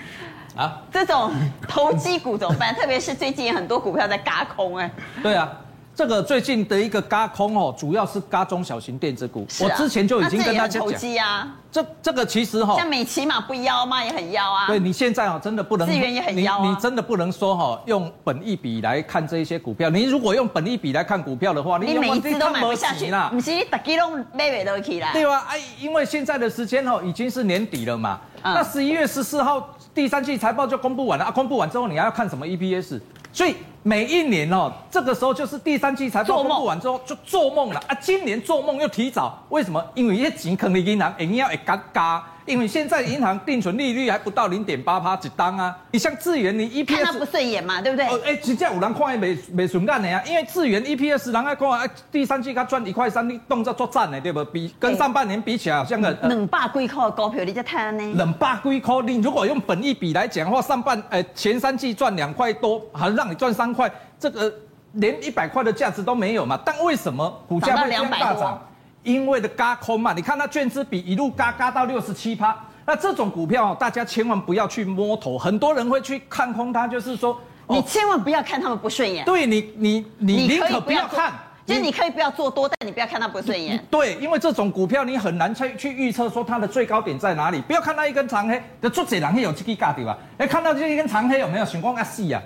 [0.55, 1.31] 啊，这种
[1.67, 2.73] 投机股怎么办？
[2.75, 4.91] 特别是最近很多股票在嘎空哎。
[5.23, 5.49] 对啊，
[5.95, 9.47] 这个最近的一个嘎空哦，主要是嘎中小型电子股。
[9.61, 10.83] 我之前就已经跟大家讲。
[10.83, 11.55] 投机啊。
[11.71, 14.03] 这这个其实哈，像美骑马不妖吗？
[14.03, 14.67] 也很妖啊。
[14.67, 15.87] 对，你现在哦，真的不能。
[15.87, 19.89] 资源也很妖你你真的不能说哈，用本益比来看这一些股票。
[19.89, 23.29] 你如果用本益比来看股票的话，你每一次都买不下去啦。
[23.31, 25.11] 不是，大家都买不下去啦。
[25.13, 28.19] 对啊，哎，因为现在的时间哦，已经是年底了嘛。
[28.43, 29.69] 那十一月十四号。
[29.93, 31.31] 第三季财报就公布完了啊！
[31.31, 32.99] 公布完之后，你还要看什么 EPS？
[33.33, 37.95] 所以每一年哦，这个时候就是第三季财报公布完之后就做梦了啊！
[37.95, 39.83] 今年做梦又提早，为什么？
[39.93, 42.23] 因为一些钱坑你银行，银行会嘎嘎。
[42.45, 45.77] 因为现在银行定存利率还不到零点八趴一档啊！
[45.91, 48.07] 你像智源，你 EPS 看他不顺眼嘛，对不对？
[48.07, 50.21] 哦，哎，直接有人看也没没顺眼的呀！
[50.25, 54.43] 因为智源 EPS 人家看啊，第三季他赚一块三，你动作作战的对不？
[54.45, 58.13] 比跟上半年比起来，好像个两百几块的股票你在睇呢？
[58.15, 64.51] 两百几块，你如果用本益比来讲的话，上半呃前三季赚两块多，还让你赚三块，这个
[64.93, 66.59] 连一百块的价值都没有嘛？
[66.65, 68.61] 但为什么股价会这样大涨？
[69.03, 77.33] 因为的嘎空嘛，你看它券资比一路嘎嘎到六十七趴，那这种股票大家千万不要去摸头，很多人会去看空它，就是说，
[77.65, 79.25] 哦、你千万不要看他们不顺眼。
[79.25, 81.33] 对你，你你宁可不要看，
[81.65, 83.83] 就是你可以不要做多，但你不要看它不顺眼。
[83.89, 87.59] 对，因为这种股票你很难去去预测说它的最高点在哪里。
[87.61, 90.15] 不要看到一根长黑，的作者人会有这个价对吧？
[90.37, 91.65] 哎，看到这一根长黑有没有？
[91.65, 92.39] 想讲啊细啊，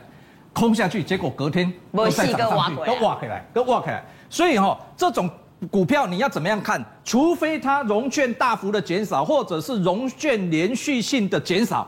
[0.54, 4.02] 空下去，结果隔天都再涨上去，都挖起来，都挖起来。
[4.30, 5.30] 所以哈、哦，这种。
[5.72, 6.84] 股票你要怎么样看？
[7.04, 11.88] 除非它融券大幅的减少，或者是融券连续性的减少，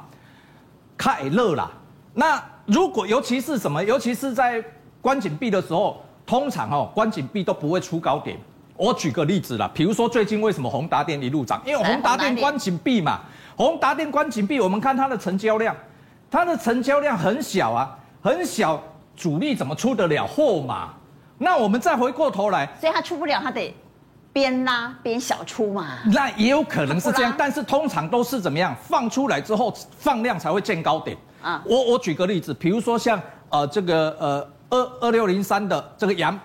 [0.98, 1.72] 太热了。
[2.14, 3.84] 那如果尤其是什么？
[3.84, 4.64] 尤其是在
[5.02, 8.38] 关紧闭的时候，通常哦关紧闭都不会出高点。
[8.76, 11.62] 我举个例子啦，比如说最近为什么宏达电一路涨？
[11.66, 13.22] 因为宏达电关紧闭嘛，
[13.56, 15.76] 宏达电关紧闭，我们看它的成交量，
[16.30, 18.80] 它的成交量很小啊，很小，
[19.16, 20.94] 主力怎么出得了货嘛？
[21.38, 23.74] 那我们再回过头来，所以他出不了，他得
[24.34, 26.00] 边拉边小出嘛。
[26.06, 28.76] 那也有可能是这样，但是通常都是怎么样？
[28.82, 31.62] 放出来之后放量才会见高点啊。
[31.66, 36.38] 我我举个例子，比如说像呃这个呃二二六零三的这个阳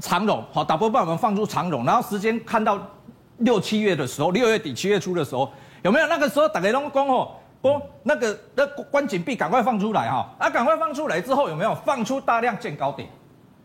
[0.00, 2.78] 长荣，好，打波棒我们放出长荣，然后时间看到
[3.38, 5.50] 六七月的时候，六月底七月初的时候，
[5.82, 7.28] 有没有那个时候大家拢讲哦，
[7.62, 13.08] 哦那个那关紧闭赶快放出来哈，啊赶快放出来之后有没有放出大量见高点？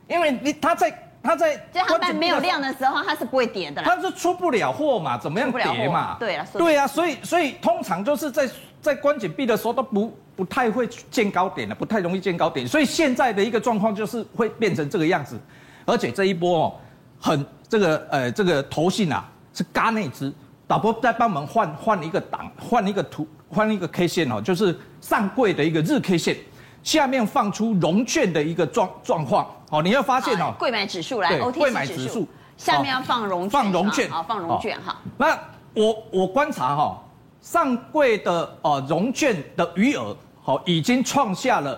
[0.07, 3.87] 因为你他在它在就他在没有量的时候，它是不会跌的啦。
[3.87, 6.15] 它是出不了货嘛，怎么样跌嘛？
[6.19, 8.47] 对啊，对啊，所以所以通常就是在
[8.79, 12.67] 在关紧闭的时候都不不太会见高点的，不太容易见高点。
[12.67, 15.39] 所以现在的一个状况就是会变成这个样子，
[15.85, 16.73] 而且这一波哦，
[17.19, 20.31] 很这个呃这个投信啊是嘎那只，
[20.67, 26.37] 导播在帮我们换换一个档，换一个图，换一个 K 线哦，就是上柜的一个日 K 线。
[26.83, 34.95] 下面放出融券的一个状状况，好，你要发现哦，柜买指数来柜买指数，下面要放融放融券，好，放融券哈。
[35.17, 35.37] 那
[35.73, 37.03] 我我观察哈，
[37.41, 41.77] 上柜的呃融券的余额，好，已经创下了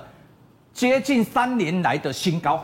[0.71, 2.63] 接近三年来的新高。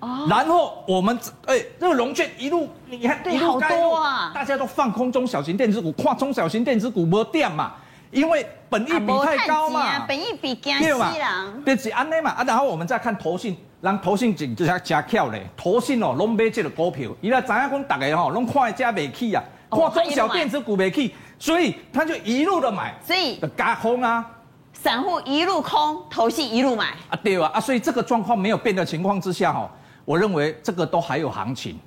[0.00, 0.26] 哦。
[0.28, 7.72] 然后我们哎，这个融券一路你看一路多啊，大家都放空中小型电子股，跨中小型电子股没电嘛。
[8.12, 24.24] 因为本益比太高嘛，啊、本益比惊死人，对是安内嘛啊，然后我们再看投信，让投信真正加巧嘞，投信哦，拢买这个股票，伊若知影讲大家吼，拢看家未起啊，看中小电子股未起，所以他就一路的买，所以加空啊，
[24.72, 27.50] 散户一路空，投信一路买啊，对啊？
[27.54, 29.70] 啊，所以这个状况没有变的情况之下哈，
[30.04, 31.78] 我认为这个都还有行情，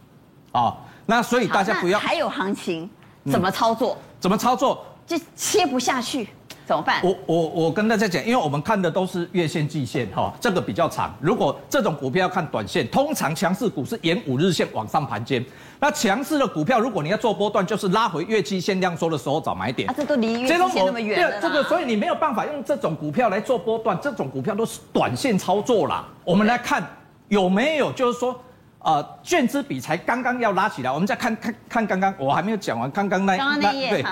[0.52, 2.90] 啊，那所以大家不要还有行情，
[3.26, 3.96] 怎么操作？
[3.96, 4.86] 嗯、怎么操作？
[5.08, 6.30] 就切不下去，
[6.70, 7.02] 怎么办？
[7.02, 11.12] 我我我跟大家讲，因为我们看的都是月线、季线哈，这个比较长。
[11.20, 15.44] 如果这种股票要看短线，通常强势股是沿五日线往上盘间。
[15.80, 19.90] 那强势的股票，如果你要做波段，就是拉回月季线量缩的时候找买点。
[19.90, 21.42] 啊，这都离月季线那么远对。
[21.42, 26.06] 这个，所以你没有办法用这种股票来做波段，这种股票都是短线操作啦。
[26.24, 26.88] 我们来看
[27.30, 28.40] 有没有，就是说，
[28.84, 34.06] 呃，券资比才刚刚要拉起来，我们再看看看刚刚我还没有讲完，刚刚那那页对，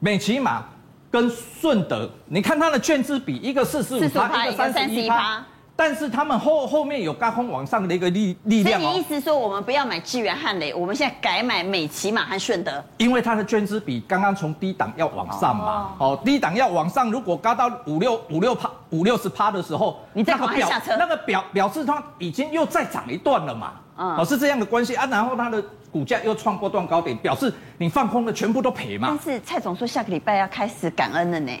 [0.00, 0.64] 美琪玛。
[1.10, 5.44] 跟顺德，你看它的券资比，一个四十五趴，一个三十一趴，
[5.74, 8.84] 但是他们后后面有高空往上的一个力力量哦。
[8.84, 23.72] 所以你意思说，我们不要买智源汉雷，我们现在改买美琪马和顺德，因为它的券资比刚刚从低档要往上嘛，哦，低档要往上，如果高到五六五六趴五六十趴的时候，你再往下车，那个表表示它已经又再涨一段了嘛，
[24.04, 25.62] 哦，是这样的关系啊，然后它的。
[25.92, 29.08] 股价又创波段高点，表示你放空的全部都赔嘛。
[29.08, 31.52] 但是蔡总说下个礼拜要开始感恩了呢。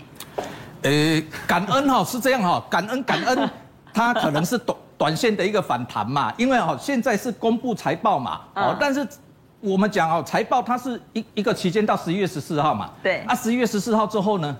[0.82, 3.50] 呃，感恩哈是这样哈，感恩感恩，
[3.92, 9.04] 它可能是短短线的一个反弹嘛，因为哈现在是公布财报嘛，哦，但是
[9.58, 14.56] 我们讲哦，财报它是一一个期间到十一月十四号嘛，对，啊十一月十四号之后呢，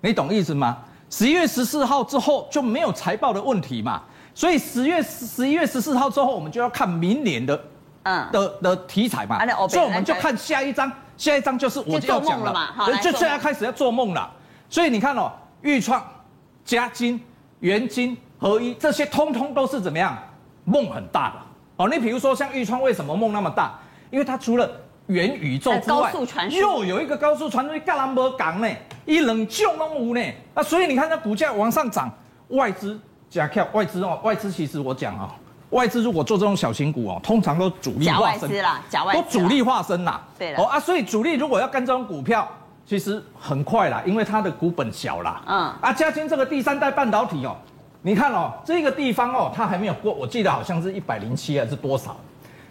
[0.00, 0.78] 你懂意思吗？
[1.10, 4.00] 十一月十四号之后就没有财报的问题嘛，
[4.34, 7.64] 所以十月十一月十四号之后，我们就要看明年的。
[8.06, 12.68] 嗯的的题材嘛，所以我们就看下一章，下一章就是我就要讲了嘛，
[13.00, 14.30] 就现在开始要做梦了。
[14.68, 16.04] 所以你看哦，豫创、
[16.66, 17.18] 嘉金、
[17.60, 20.18] 元金、合一这些通通都是怎么样？
[20.64, 21.36] 梦很大的
[21.76, 21.88] 哦。
[21.88, 23.72] 你比如说像豫创为什么梦那么大？
[24.10, 24.70] 因为它除了
[25.06, 26.12] 元宇宙之外，
[26.50, 28.68] 又有一个高速传输的干兰博港呢，
[29.06, 30.20] 一冷就弄无呢。
[30.54, 32.12] 那所以你看它股价往上涨，
[32.48, 35.34] 外资加票，外资哦，外资其实我讲啊。
[35.70, 40.22] 外资如果做这种小型股哦，通常都主力化身啦，假外资都主力化身啦。
[40.38, 42.48] 对了，哦啊，所以主力如果要跟这种股票，
[42.86, 45.42] 其实很快啦，因为它的股本小啦。
[45.46, 45.58] 嗯。
[45.80, 47.56] 啊，嘉晶这个第三代半导体哦，
[48.02, 52.16] 你看哦，这个地方哦，它还没有过，我记得好像是一百零七还是多少？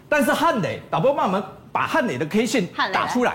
[0.08, 3.34] 但是汉磊，导播帮我们把汉磊的 K 线打出来。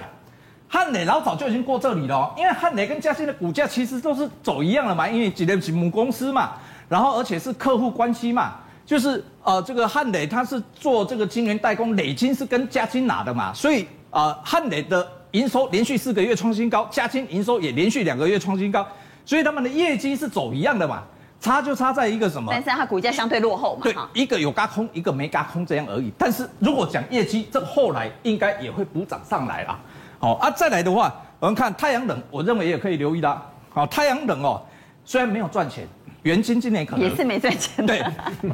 [0.67, 6.53] 汉磊老早就已经过这里了哦，因为汉磊跟嘉兴的股价其实都是走一样的嘛，因为几年几母公司嘛，
[6.89, 8.56] 然后而且是客户关系嘛。
[8.86, 18.84] 就是呃，这个汉磊他是做这个晶圆代工，磊晶是跟嘉晶拿的嘛，所以呃，汉磊的营收连续四个月创新高，嘉晶营收也连续两个月创新高，
[19.23, 21.04] 所以他们的业绩是走一样的嘛，
[21.39, 22.52] 差就差在一个什么？
[22.52, 23.82] 但是它股价相对落后嘛。
[23.84, 26.12] 对，一个有轧空，一个没轧空这样而已。
[26.17, 29.80] 但是如果讲业绩，这后来应该也会补涨上来啦。
[30.17, 33.39] 好啊，再来的话，我们看太阳能，我认为也可以留意啦。
[33.71, 34.60] 好，太阳能哦，
[35.06, 35.88] 虽然没有赚钱。
[36.30, 38.06] 元金今年可能也是没赚钱，对，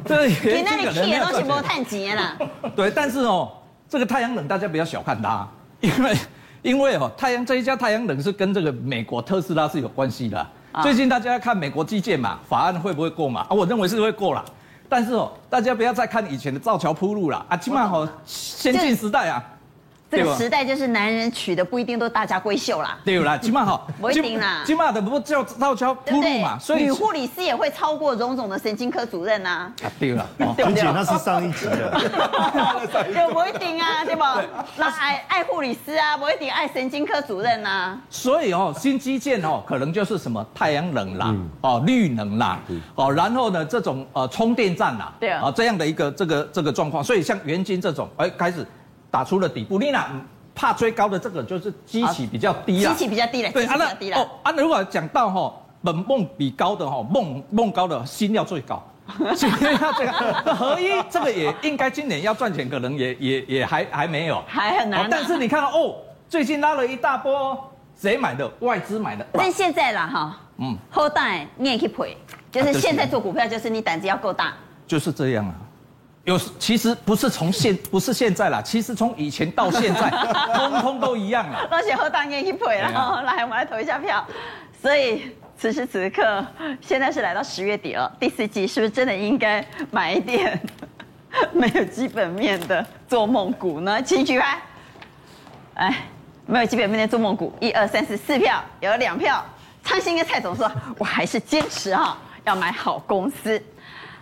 [0.06, 2.38] 这你 那里贴的东西没有碳结了。
[2.74, 3.52] 对，但是哦，
[3.90, 5.46] 这个太阳能大家不要小看它，
[5.82, 6.18] 因为
[6.64, 10.48] 因为哦，太阳这一家太阳能是跟这个美国特斯拉是有关系的。
[10.82, 13.42] 最近大家要看美国基建嘛，法案会不会过嘛？
[13.42, 14.44] 啊，我认为是会过了。
[14.88, 19.44] 但是哦，大家不要再看以前的造桥铺路了啊，起码好先进时代啊。
[20.16, 31.92] 这个时代就是男人娶的不一定都大家闺秀啦，对啦， 起码好，不一定啦，起码的不叫造桥铺路嘛，所以女护理师也会超过荣总的神经科主任呐，啊，对了， 而且那是上一集的，
[32.92, 34.42] 对，不一定啊，对吧？
[34.78, 42.60] 那爱爱护理师啊，不一定爱神经科主任呐，所以哦，新基建哦，可能就是什么太阳能啦，哦，绿能啦，
[42.96, 48.66] 哦，然后呢，这种呃充电站啦，对啊，这样的一个这个这个状况，所以像元晶这种，哎，开始。
[49.16, 50.06] 打出了底部，你那
[50.54, 58.84] 怕追高的这个就是基期比较低啊，基期比较低了，对啊，那哦啊，如果讲到哈本梦比高的哈梦梦高的心要最高，
[59.34, 59.50] 心
[59.82, 65.08] 要最高，合一这个也应该今年要赚钱，可能也也也还还没有，还很难。
[65.10, 65.96] 但是你看到哦，
[66.28, 67.58] 最近拉了一大波，
[67.96, 68.52] 谁买的？
[68.60, 69.26] 外资买的。
[69.32, 72.18] 但现在啦哈，嗯，后代你也可以赔，
[72.52, 74.54] 就是现在做股票，就是你胆子要够大，
[74.86, 75.56] 就是这样啊。
[76.26, 80.10] 有，其实不是从现不是现在啦，其实从以前到现在，
[80.56, 81.68] 通通都一样了。
[81.72, 84.26] 而且和当年一赔了，啊、来，我们来投一下票。
[84.82, 86.46] 所以此时此刻，
[86.82, 90.60] 现在是来到十月底了，第四季是不是真的应该买一点
[91.52, 94.02] 没有基本面的做梦股呢？
[94.02, 94.60] 请举牌。
[95.76, 96.08] 哎，
[96.48, 99.46] 没有基本面的做梦股，一二三四四票，有两票。
[99.84, 103.62] 昌兴跟蔡总说，我还是坚持哈，要买好公司。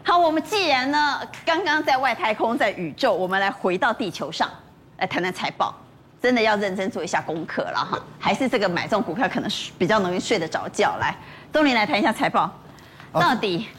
[0.06, 4.50] 好，我们既然呢，刚刚在外太空，在宇宙，我们来回到地球上，
[4.98, 5.74] 来谈谈财报，
[6.22, 7.98] 真的要认真做一下功课了哈。
[8.20, 10.98] 还是这个买这种股票可能比较容易睡得着觉。
[11.00, 11.16] 来，
[11.54, 12.52] 东林来谈一下财报，
[13.14, 13.70] 到底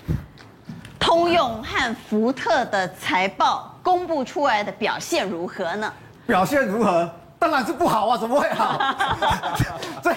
[0.98, 5.92] 通用和福特的财报公布出来的表现如何呢？
[6.26, 7.08] 表现如何？
[7.38, 8.78] 当然是不好啊，怎么会好？
[10.02, 10.10] 这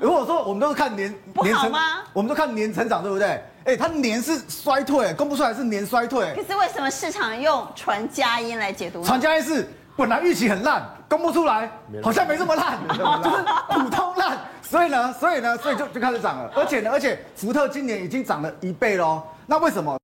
[0.00, 1.78] 如果说我们都是看年不好年成吗
[2.14, 3.44] 我们都看年成长，对不对？
[3.64, 6.42] 哎，它年是衰退，公布出来是年衰退可。
[6.42, 9.04] 是为什么市场用传佳音来解读？
[9.04, 11.70] 传佳音是本来预期很烂，公布出来
[12.02, 14.38] 好像没这么烂，就是普通烂。
[14.62, 16.50] 所以呢，所以呢，所以就就开始涨了。
[16.56, 19.22] 而且呢，而且福特今年已经涨了一倍喽。
[19.46, 19.98] 那为什么？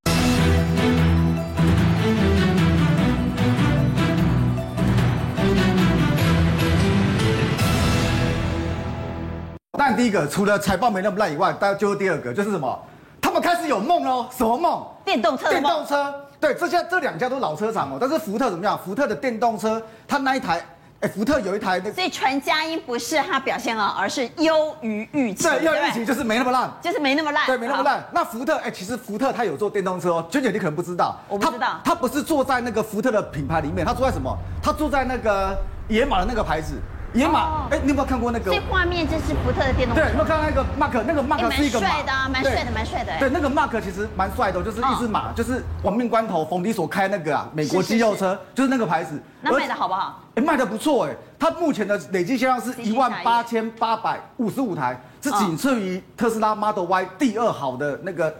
[9.78, 12.78] 但第一个，除了财报没那么烂以外，大家就是第二个，就是什么？
[13.21, 14.27] 他们开始有梦喽。
[14.37, 14.87] 什么梦？
[15.05, 17.99] 电动车电动车，对，这家这两家都老车厂哦。
[18.01, 18.79] 但是福特怎么样？
[18.85, 20.61] 福特的电动车，它那一台，
[21.01, 25.45] 哎，福特有一台那个所以传佳音不是它表现好，而是优于预期。
[25.45, 26.69] 对，优于预期就是没那么烂。
[26.83, 27.47] 就是没那么烂。
[27.47, 27.83] 对，没那么。
[27.85, 28.05] 烂。
[28.12, 30.27] 那福特，哎，其实福特它有做电动车哦。
[30.29, 34.37] 娟姐，你可能不知道，我不知道它，它不是坐在那个福特的品牌里面，它坐在什么？
[34.61, 35.57] 它坐在那个
[35.89, 36.75] 野马的那个牌子。
[37.12, 38.61] 野马哦，哎，你有没有看过那个这？
[38.68, 40.02] 画面真是福特的电动车。
[40.02, 41.02] 对，有没有看到那个 Mark？
[41.07, 49.20] 那个 Mark 哎是一个帅的啊蛮帅的蛮帅的哎对，那个 Mark 其实蛮帅的哦，就是一只马，就是亡命关头冯迪所开那个啊，美国肌肉车，就是那个牌子。
[49.40, 50.20] 那卖的好不好？
[50.34, 58.34] 哎，卖的不错哎，它目前的累计销量是一万八千八百五十五台，是仅次于特斯拉 Model Y 第二好的那个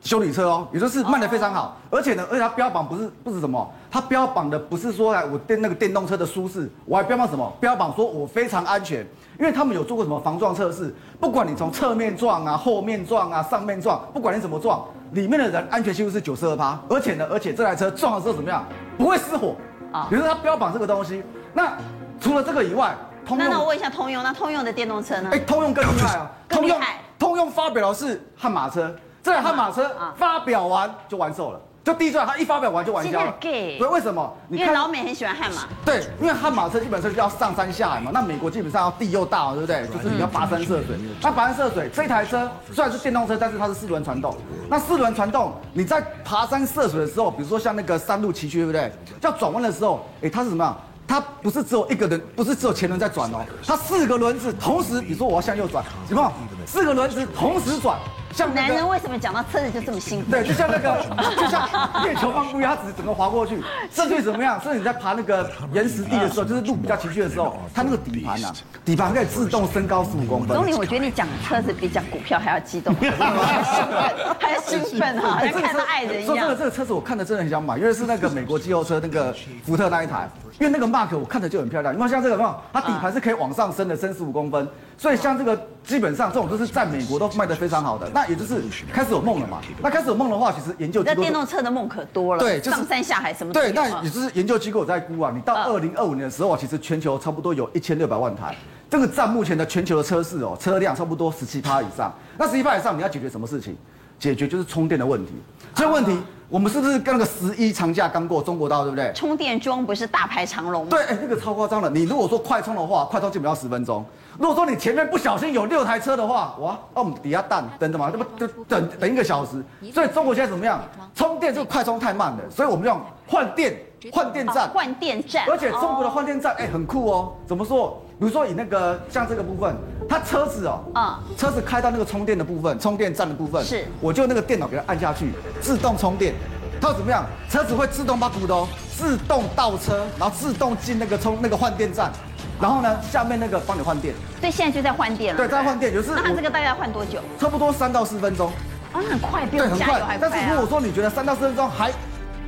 [0.00, 1.76] 休旅车哦，也就是卖的非常好。
[1.90, 7.52] 而且呢，而且它标榜不是不是什么，它标榜的不是说哎我电那个电动车的舒适，我还标榜什么？
[7.60, 9.06] 标榜说我非常安全，
[9.38, 14.82] 因为他们有做过什么防撞测试，不管你从侧面撞啊、后面撞啊、上面撞，不管你怎么撞，
[15.12, 16.78] 里面的人安全系数是九十二趴。
[16.88, 18.64] 而且呢，而且这台车撞的时候怎么样？
[18.96, 19.54] 不会失火
[19.92, 21.22] 啊啊，比如说它标榜这个东西。
[21.52, 21.76] 那
[22.20, 22.94] 除了这个以外，
[23.26, 25.38] 通用那那我问一下通用，那通用的电动车呢哎，？
[25.40, 26.30] 通用更厉害啊！
[26.48, 26.80] 通用
[27.18, 34.36] 通用发表的是悍马车，这台悍马车啊发表完就完售了，就第一段它一发表完就完销了对，为什么？
[34.48, 35.62] 你因为老美很喜欢悍马。
[35.84, 39.86] 对，因为悍马车基本上就要上山下海嘛，那美国基本上要地又大嘛，对不对？
[39.88, 40.96] 就是你要跋山涉水。
[41.20, 44.34] 那跋山涉水，这一台车虽然是电动车，但是它是四轮传动。
[44.68, 48.92] 那四轮传动，你在爬山涉水的时候，比如说像那个山路崎岖，对不对？
[49.20, 50.76] 要转弯的时候，哎，它是什么样？
[51.06, 56.32] 它不是只有一个人，不是只有前轮在转哦，它四个轮子同时，比如说我要向右转，有没有？
[56.64, 57.98] 四个轮子同时转，
[58.32, 60.30] 像那个男人为什么讲到车子就这么兴奋？
[60.42, 61.04] 对，就像那个，
[61.36, 61.68] 就像
[62.04, 63.60] 月球放布一样，它只是整个滑过去，
[63.90, 64.60] 甚至于怎么样？
[64.62, 68.52] 甚至你在爬那个岩石地的时候，就是路比较崎岖的时候，它那个底盘啊，
[68.84, 70.56] 底盘可以自动升高十五公分。
[70.56, 80.28] 总理，我觉得你讲车子比讲股票还要激动， 还要兴奋，还要兴奋哈，好像看到爱人一样说真的，这个车子我看的真的很想买，因为是那个美国肌肉车那个福特那一台，
[80.60, 81.94] 因为那个 Mark 我看着就很漂亮。
[81.94, 82.54] 你看像这个有没有？
[82.70, 84.68] 它底盘是可以往上升的，升十五公分。
[84.98, 88.06] 所以像这个基本上这种都是在美国都卖得非常好的。
[88.12, 89.58] 那也就是开始有梦了嘛。
[89.82, 98.54] 那开始有梦的话，其实研究机构你的电动车的梦可多了，对就是上山下海什么对，那啊也就是研究机构在估啊，你到嗯二零二五年的时候啊，其实全球差不多有一千六百万台，
[98.90, 102.12] 这个占目前的全球的车市哦，车辆差不多十七趴以上。
[102.36, 103.74] 那十七趴以上，你要解决什么事情？
[104.18, 105.32] 解决就是充电的问题。
[105.74, 106.14] 这个问题，
[106.50, 109.12] 我们是不是跟那个十一长假刚过中国大陆，对不对？
[109.14, 110.88] 充电桩不是大排长龙吗？
[110.90, 111.88] 对，哎，那个超夸张的。
[111.88, 114.04] 你如果说快充的话，快充基本要十分钟。
[114.36, 119.64] 如果说你前面不小心有六台车的话，哇，那我们底下蛋等等嘛，这不就等等一个小时？
[119.94, 120.82] 所以中国现在怎么样？
[121.14, 123.72] 充电这个快充太慢了，所以我们用换电
[124.12, 124.70] 换电站哦。
[124.72, 128.00] 换电站，而且中国的换电站哎、很酷哦，怎么说？
[128.18, 129.74] 比如说以那个像这个部分，
[130.08, 136.34] 它车子哦，嗯车子开到那个充电的部分，充电站的部分，是我就那个电脑给它按下去，自动充电，
[136.80, 137.24] 它会怎么样？
[137.48, 142.12] 车子会自动把鼓的哦，自动倒车，然后自动进那个充那个换电站，
[142.60, 145.38] 然后呢，下面那个帮你换电，所以现在就在换电了。
[145.38, 147.20] 对，在换电，就是那它我这个大概要换多久？
[147.38, 148.48] 差不多三到四分钟，
[148.92, 150.28] 啊，那很快，比对，我很快加油还快。
[150.28, 150.68] 啊但是如果！
[150.68, 151.90] 说你觉得三到四分钟还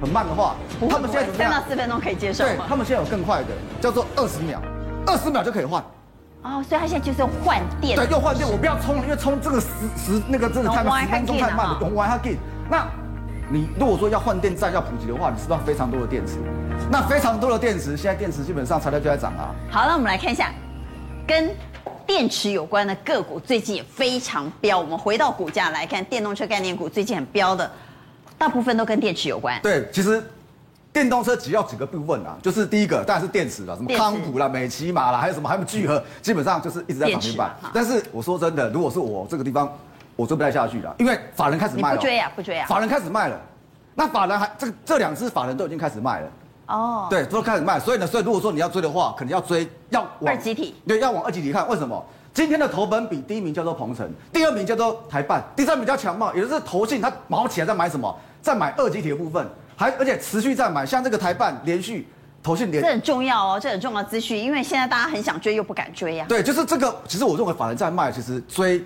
[0.03, 0.57] 很慢的话，
[0.91, 1.63] 他们现在三到？
[1.69, 2.59] 四分钟可以接受对？
[2.69, 3.51] 他们现在有更快的，
[3.81, 4.61] 叫做二十秒，
[5.07, 5.81] 二十秒就可以换。
[6.43, 7.97] 哦，所以他现在就是用换电。
[7.97, 12.37] 对，又换电，我不要充了，因为充这个十十那个真的太慢，十分钟太慢了，用完它给。
[12.69, 12.85] 那
[13.49, 16.39] 你如果说要换电站要普及的话，你是不是要非常多的电池？
[16.91, 19.55] 那非常多的电池，现在电池基本上材料就在涨啊。
[19.71, 20.51] 好，那我们来看一下，
[21.29, 21.55] 跟
[22.05, 24.81] 电池有关的个股最近也非常飙。
[24.81, 27.71] 我们回到股价来看，电动车概念股最近很飙的，
[28.43, 29.57] 大部分都跟电池有关。
[29.63, 30.21] 对，其实
[30.93, 37.55] 电动车只要几个部分啊，就是第一个当然是电池了，什么康普啦、美骑马啦，还有什么还有聚合，基本上就是一直在涨停板。
[37.73, 39.73] 但是我说真的，如果是我这个地方，
[40.17, 41.95] 我追不太下去了，因为法人开始卖了。
[41.95, 42.33] 你不追啊？
[42.35, 42.67] 不追啊？
[42.67, 43.41] 法人开始卖了，
[43.95, 46.29] 那法人还这这两只法人都已经开始卖了。
[46.67, 51.69] 哦，对，都开始卖，所以呢，所以如果说你要追的话，可能要追要往二级体，对，要往二级体看。
[51.69, 52.05] 为什么？
[52.35, 58.15] 今天的投本比第一名叫做鹏程，第二名叫做台办，第三名叫强茂，也就是投信它毛起来在买什么？
[58.41, 62.09] 在买二级体的部分，还而且持续在买，像这个台办连续
[62.43, 66.29] 投信连这很重要哦，这很重要的资讯，因为现在大家很想追又不敢追呀、啊。
[66.29, 66.95] 对，就是这个。
[67.07, 68.83] 其实我认为法人在卖，其实追，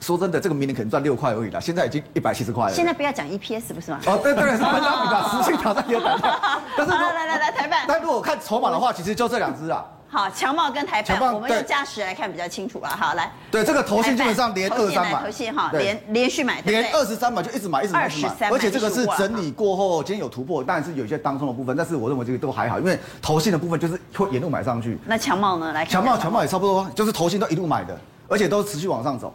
[0.00, 1.60] 说真的，这个明年可能赚六块而已啦。
[1.60, 2.72] 现在已经一百七十块了。
[2.72, 4.00] 现在不要讲 EPS 不是吗？
[4.06, 6.40] 哦，对对，是分张 比吧，持续挑战也有胆量。
[6.78, 7.84] 但是来来来来，台办。
[7.86, 9.84] 但如果看筹码的话，其实就这两只啊。
[10.08, 12.88] 好，强茂跟台半，我们用加时来看比较清楚了。
[12.88, 18.08] 好，来，对这个头信基本上连二三买，头信哈，连连续买，连二十三买就一直买，一直买，
[18.50, 24.96] 而且这个是整理过后，今天有突破，但是有一些当中的部分，但是我认为这个都还好，因为头信的部分就是会一路买上去。
[25.04, 25.72] 那强茂呢？
[25.72, 27.98] 来，强茂强茂也差不多，就是头信都一路买的，
[28.28, 29.34] 而且都持续往上走。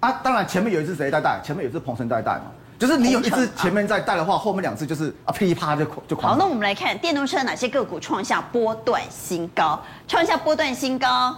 [0.00, 2.44] 啊，当然前面有一只谁在带，前面有一只鹏程在带嘛。
[2.78, 6.32] 就是你有一只前面在带的话，后面两只就是啊噼啪就就狂。
[6.32, 9.80] 好，那我们来看电动车哪些个股创下波段新高？
[10.06, 11.34] 创下波段新高，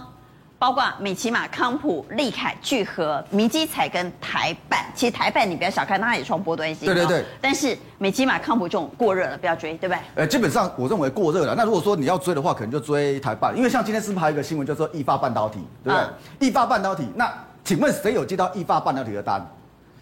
[0.59, 4.85] 包括美琪玛、康普、利凯、聚合、明基彩跟台办。
[4.93, 6.93] 其实台办你不要小看，它也创波段新高。
[6.93, 7.25] 对对对。
[7.41, 10.01] 但是美琪玛、康普这种过热了，不要追，对不对？
[10.13, 11.55] 呃，基本上我认为过热了。
[11.55, 16.47] 那如果说你要追的话，可能就追台办，因为像今天是不是还有一个新闻叫做易发半导体，对不对？
[16.47, 17.33] 易发、嗯、半导体，那
[17.63, 19.43] 请问谁有接到易发半导体的单？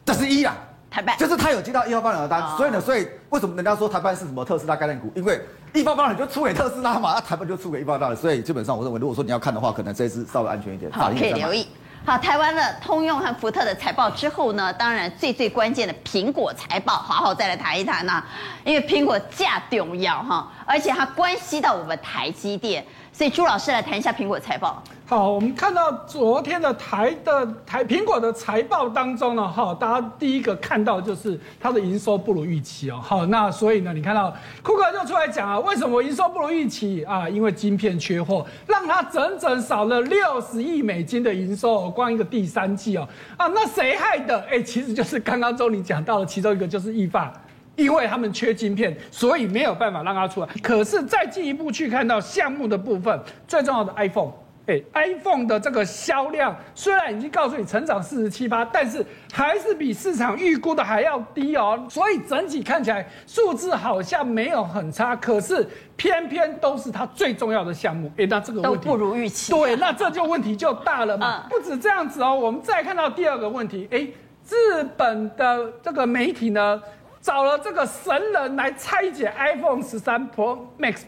[0.03, 0.53] 这是一啊。
[0.89, 5.11] 台半就是他有接到一发半导体的单，哦、所以呢，所以为什么人家说台半是什么特斯拉概念股？
[5.15, 5.39] 因为
[5.73, 10.91] 一发半导体就出给特斯拉嘛，那台半就出给一发半导体，所以基本上我认为，如果说你要看的话，可能这一支稍微安全一点。
[10.91, 11.67] 好，可以留意。
[12.05, 18.25] 好，台湾的通用和福特的财报之后呢，当然最最关键的苹果财报，好好再来谈一谈呐、啊，
[18.63, 22.83] 因为苹果价重要哈，而且它关系到我们台积电。
[23.11, 24.81] 所以朱老师来谈一下苹果财报。
[25.09, 33.01] 好，我们看到昨天的台的台苹果的财报当中呢，哈，大家第一个看到就是它的营收不如预期哦。
[33.01, 34.31] 好，那所以呢，你看到
[34.61, 37.27] 库克就出来讲啊，为什么营收不如预期啊？
[37.27, 43.09] 因为晶片缺货，让它整整少了六十亿美金的营收，光一个第三季哦。
[43.35, 44.39] 啊，那谁害的？
[44.41, 47.33] 哎，其实就是刚刚周你讲到的其中一个，就是易发。
[47.75, 50.47] 因为他们缺晶片，所以没有办法让它出来。
[50.61, 54.31] 可是再进一步去看到项目的部分，最重要的 iPhone，
[54.69, 59.03] 哎，iPhone 的这个销量虽然已经告诉你成长四十七八，但是
[59.33, 61.85] 还是比市场预估的还要低哦。
[61.89, 69.51] 所以整体看起来数字好像没有很差，可是偏偏都是它最重要的项目，哎，那这个问题都不如预期。
[69.51, 71.45] 对，那这就问题就大了嘛。
[71.49, 74.07] 不止这样子哦，我们再看到第二个问题，哎，
[74.47, 76.81] 日本的这个媒体呢？
[77.21, 81.01] 找了这个神人来拆解 iPhone 十三 Pro Max，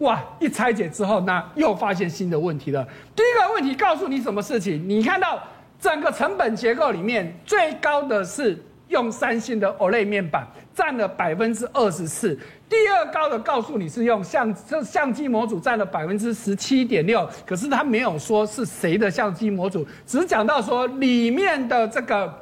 [0.00, 0.22] 哇！
[0.38, 2.86] 一拆解之后，那又发现新的问题了。
[3.16, 4.86] 第一个问题告诉你什么事情？
[4.86, 5.42] 你看到
[5.80, 12.38] 整个成本结构里面最高的是用三星的 OLED 面板，占了百分之二十四。
[12.68, 22.32] 第二高的告诉你是用相这相机模组占了百分之十七点六，可是他没有说是谁的相机模组，只讲到说里面的这个。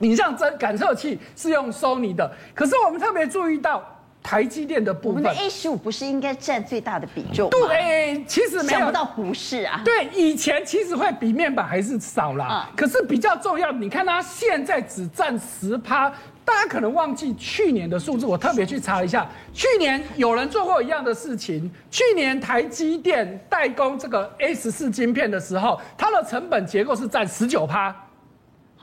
[0.00, 3.82] 影像侦感测器是用 Sony 的，可是我们特别注意到
[4.26, 5.22] 台积电的部分。
[5.22, 7.48] 我们的 A 十五不是应该占最大的比重？
[7.50, 8.78] 对，其实没有。
[8.80, 9.80] 想不到不是啊。
[9.84, 12.66] 对，以前其实会比面板还是少啦。
[12.68, 12.76] 嗯。
[12.76, 16.10] 可是比较重要，你看它现在只占十趴，
[16.44, 19.24] 大家可能忘记去年的数字，我特别去查一下，
[19.54, 21.70] 去年有人做过一样的事情。
[21.88, 27.94] 去年台积电代工这个 A 十四晶片的时候，它的成本结构是占十九趴。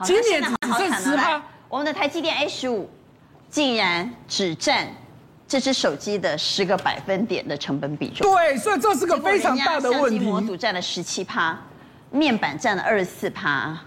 [0.02, 2.88] 今年只剩十趴，我们的台积电 A 十五
[3.50, 4.88] 竟然只占
[5.54, 8.28] 这只手机的十个百分点的成本比重。
[8.28, 10.18] 对，所以这是个非常大的问题。
[10.18, 11.56] 模组占了十七趴，
[12.10, 13.78] 面板占了二十四趴。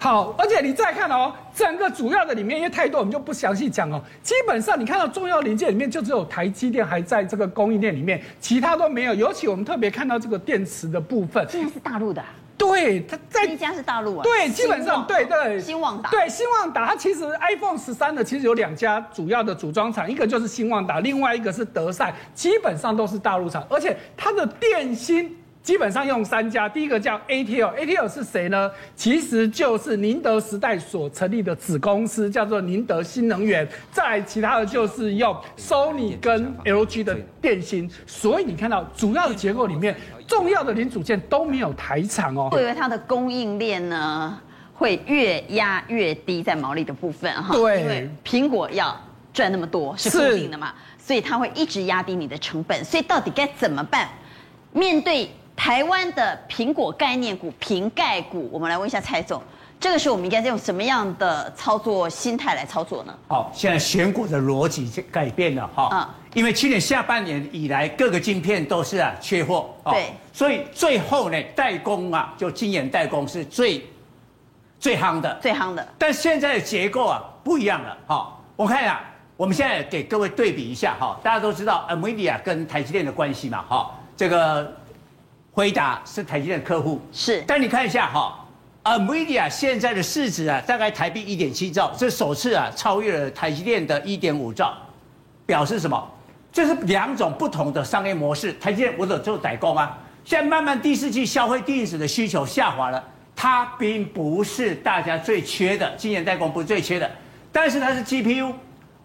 [0.00, 4.02] 好，而且你再看哦，整个主要的里面因为太多，我们就不详细讲哦。
[4.24, 9.14] 基本上你看到重要零件里面，就只有台积电还在这个供应链里面，其他都没有。
[9.14, 12.20] 尤其我们特别看到这个电池的部分，竟然是大陆的。
[12.58, 14.22] 对，它在一家是大陆啊。
[14.22, 15.60] 对，基本上对对。
[15.60, 16.10] 新旺达。
[16.10, 25.36] 对，新旺达，它其实 iPhone 十三的其实有两家主要的组装厂，一个就是新旺达，另外一个是德赛，基本上都是大陆厂，而且它的电芯。
[25.60, 28.70] 基本上用三家，第一个叫 ATL，ATL 是谁呢？
[28.96, 33.68] 其实就是宁德时代所成立的子公司，叫做宁德新能源。
[33.92, 37.90] 再来其他的就是用 Sony 跟 LG 的电芯。
[38.06, 39.94] 所以你看到主要的结构里面，
[40.28, 42.48] 重要的零组件都没有台厂哦。
[42.52, 44.38] 我以为它的供应链呢
[44.74, 47.52] 会越压越低，在毛利的部分哈。
[47.52, 48.96] 对，因为苹果要
[49.32, 52.84] 赚那么多是固定的嘛，所以它会一直压低你的成本。
[52.84, 54.08] 所以到底该怎么办？
[54.70, 59.42] 面对台湾的苹果概念股、瓶盖股，我们来问一下蔡总，
[59.80, 63.14] 这个时候我们应该用什么样的操作心态来操作呢？
[63.26, 73.82] 好，现在选股的逻辑就改变了哈，嗯，因为去年下半年以来，各个晶片都是啊缺货，对，所以最后呢，代工啊，就晶圆代工是最
[74.78, 75.88] 最夯的，最夯的。
[75.98, 79.00] 但现在的结构啊不一样了，哈，我看一下
[79.36, 84.70] 我们现在给各位对比一下哈，大家都知道 AMIDIA 跟台积电的关系嘛，哈，这个
[85.52, 87.42] 回答是台积电的客户，是。
[87.46, 88.46] 但你看一下哈
[88.84, 94.74] ，NVIDIA 现在的市值啊，大概台币一点七兆，这首次啊超越了台积电的一点五兆，
[95.46, 96.10] 表示什么？
[96.58, 98.52] 这是两种不同的商业模式。
[98.54, 103.00] 台积电我有做代工啊，现在慢慢第四季消费电子的需求下滑了，
[103.36, 107.08] 它并不是大家最缺的，晶圆代工不是最缺的，
[107.52, 108.52] 但是它是 GPU。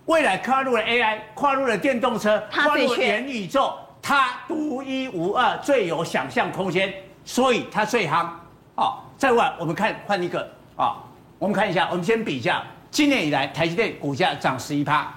[0.05, 6.91] 未来跨入了 AI，跨入了电动车，跨入了元宇宙，它独一无二，最有想象空间，
[7.23, 8.27] 所以它最夯。
[8.77, 10.41] 哦，再外我们看换一个
[10.75, 10.95] 啊、哦，
[11.37, 15.13] 我们看一下，我们先比一下，今年以来台积电股价涨十一趴，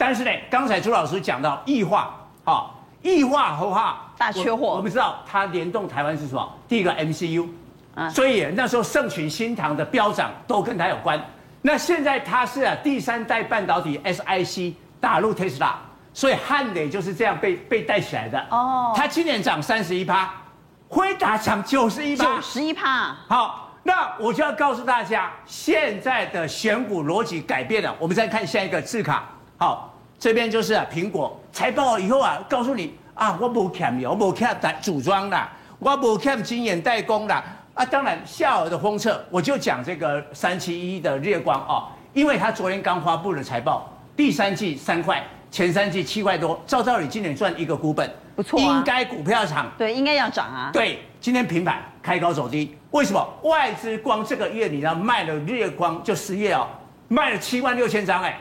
[0.00, 2.70] 但是呢，刚才朱老师讲到液化，啊、哦，
[3.02, 6.52] 液化的话大缺货，我们知道它联动台湾是什么？
[6.66, 7.46] 第一个 MCU，
[7.94, 11.22] 啊，所以那时候盛群、新唐的飙涨都跟它有关。
[11.60, 15.72] 那现在它是啊第三代半导体 SiC 打入 Tesla，
[16.14, 18.94] 所以汉磊就是这样被被带起来的哦。
[18.96, 20.32] 它今年涨三十一趴，
[20.88, 23.14] 辉达涨九十一趴，九十一趴。
[23.28, 27.94] 好，那我就要告诉大家，现在的选股逻辑改变了。
[27.98, 29.28] 我们再看下一个字卡，
[29.58, 29.89] 好，
[30.20, 37.42] 这边就是啊苹果财报以后啊，告诉你啊，我不欠我不欠组装啦，我不欠晶圆代工啦。
[37.72, 50.68] 啊，当然，夏尔的封测，我就讲这个三七一的日月光哦，因为他昨天刚发布了财报，第三季三块，前三季七块多，照道理今年赚一个股本，不错、啊，应该股票涨，对，应该要涨啊。
[50.70, 53.26] 对，今天平盘开高走低，为什么？
[53.44, 56.66] 外资光这个月你要卖了日月光，就失业哦，
[57.08, 58.38] 卖了七万六千张哎，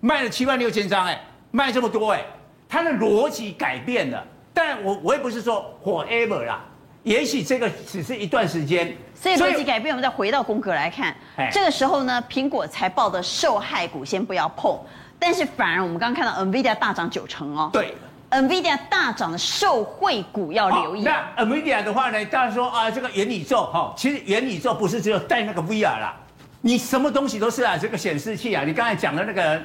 [0.00, 1.20] 卖了七万六千张哎，
[1.50, 2.24] 卖这么多哎，
[2.68, 6.64] 它的逻辑改变了，但我我也不是说 forever 啦。
[7.02, 11.16] 也许这个只是一段时间，所以逻辑改变，我们再回到宫格来看，
[11.50, 14.78] 这个时候呢，苹果财报的受害股先不要碰，
[15.18, 17.94] 但是反而我们刚刚看到 NVIDIA 大涨九成哦，对
[18.30, 21.02] ，NVIDIA 大涨的受惠股要留意。
[21.02, 26.14] 那 NVIDIA 的话呢，大家说啊，这个元宇宙哈，其实元宇宙不是只有带那个 VR 啦，
[26.60, 29.58] 你什么东西都是啊，这个显示器啊，你刚才讲的那个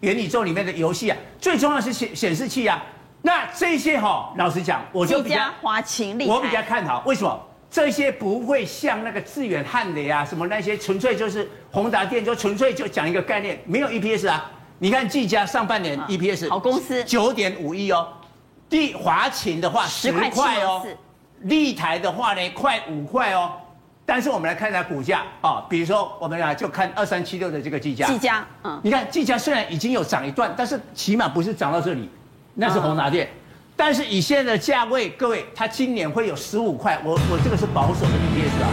[0.00, 2.82] 元宇宙里面的游戏啊，最重要是显显示器啊。
[3.22, 5.36] 那这些哈，老实讲，我就比较
[6.16, 7.02] 力，我比较看好。
[7.06, 7.46] 为什么？
[7.70, 14.50] 这些不会像那个智原汉磊啊，什么那些纯粹就是宏达电，就纯粹就讲一个概念，没有 EPS 啊。
[14.78, 18.08] 你看技嘉上半年 EPS 好公司九点五亿哦，
[18.68, 20.84] 第华擎的话十块哦，
[21.42, 23.52] 立台的话呢快五块哦。
[24.06, 32.08] 但是我们来看一下股价啊，比如说我们啊就看二三七六的这个技嘉，技嘉，嗯，你看技嘉虽然已经有涨一段，但是起码不是涨到这里。
[32.54, 33.28] 那是宏达电，
[33.76, 38.66] 但是以现在的价位，各位，它今年会有十五块，我我这个是保守的 EPS 啊，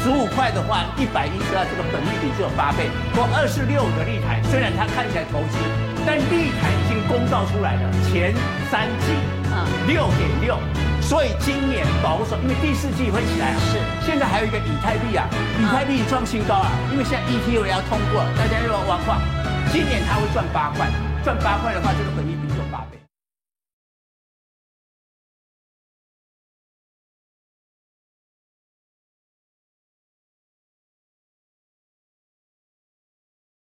[0.00, 5.58] 十五块的话，一百一十二，这个本利比就有八倍，或二十六个利台，虽然它看起来投资，
[6.06, 8.32] 但地台已经公告出来了，前
[8.70, 9.10] 三季
[9.50, 10.56] 啊六点六，
[11.02, 15.26] 所以今年保守，因为第四季会起来啊，是，现在还有一个以太币啊，
[15.58, 19.20] 以太币创新高啊，因为现在 ETO 要通过，大家又要挖矿，
[19.72, 20.86] 今年它会赚八块，
[21.24, 23.05] 赚八块的话，这个本益比就有八倍。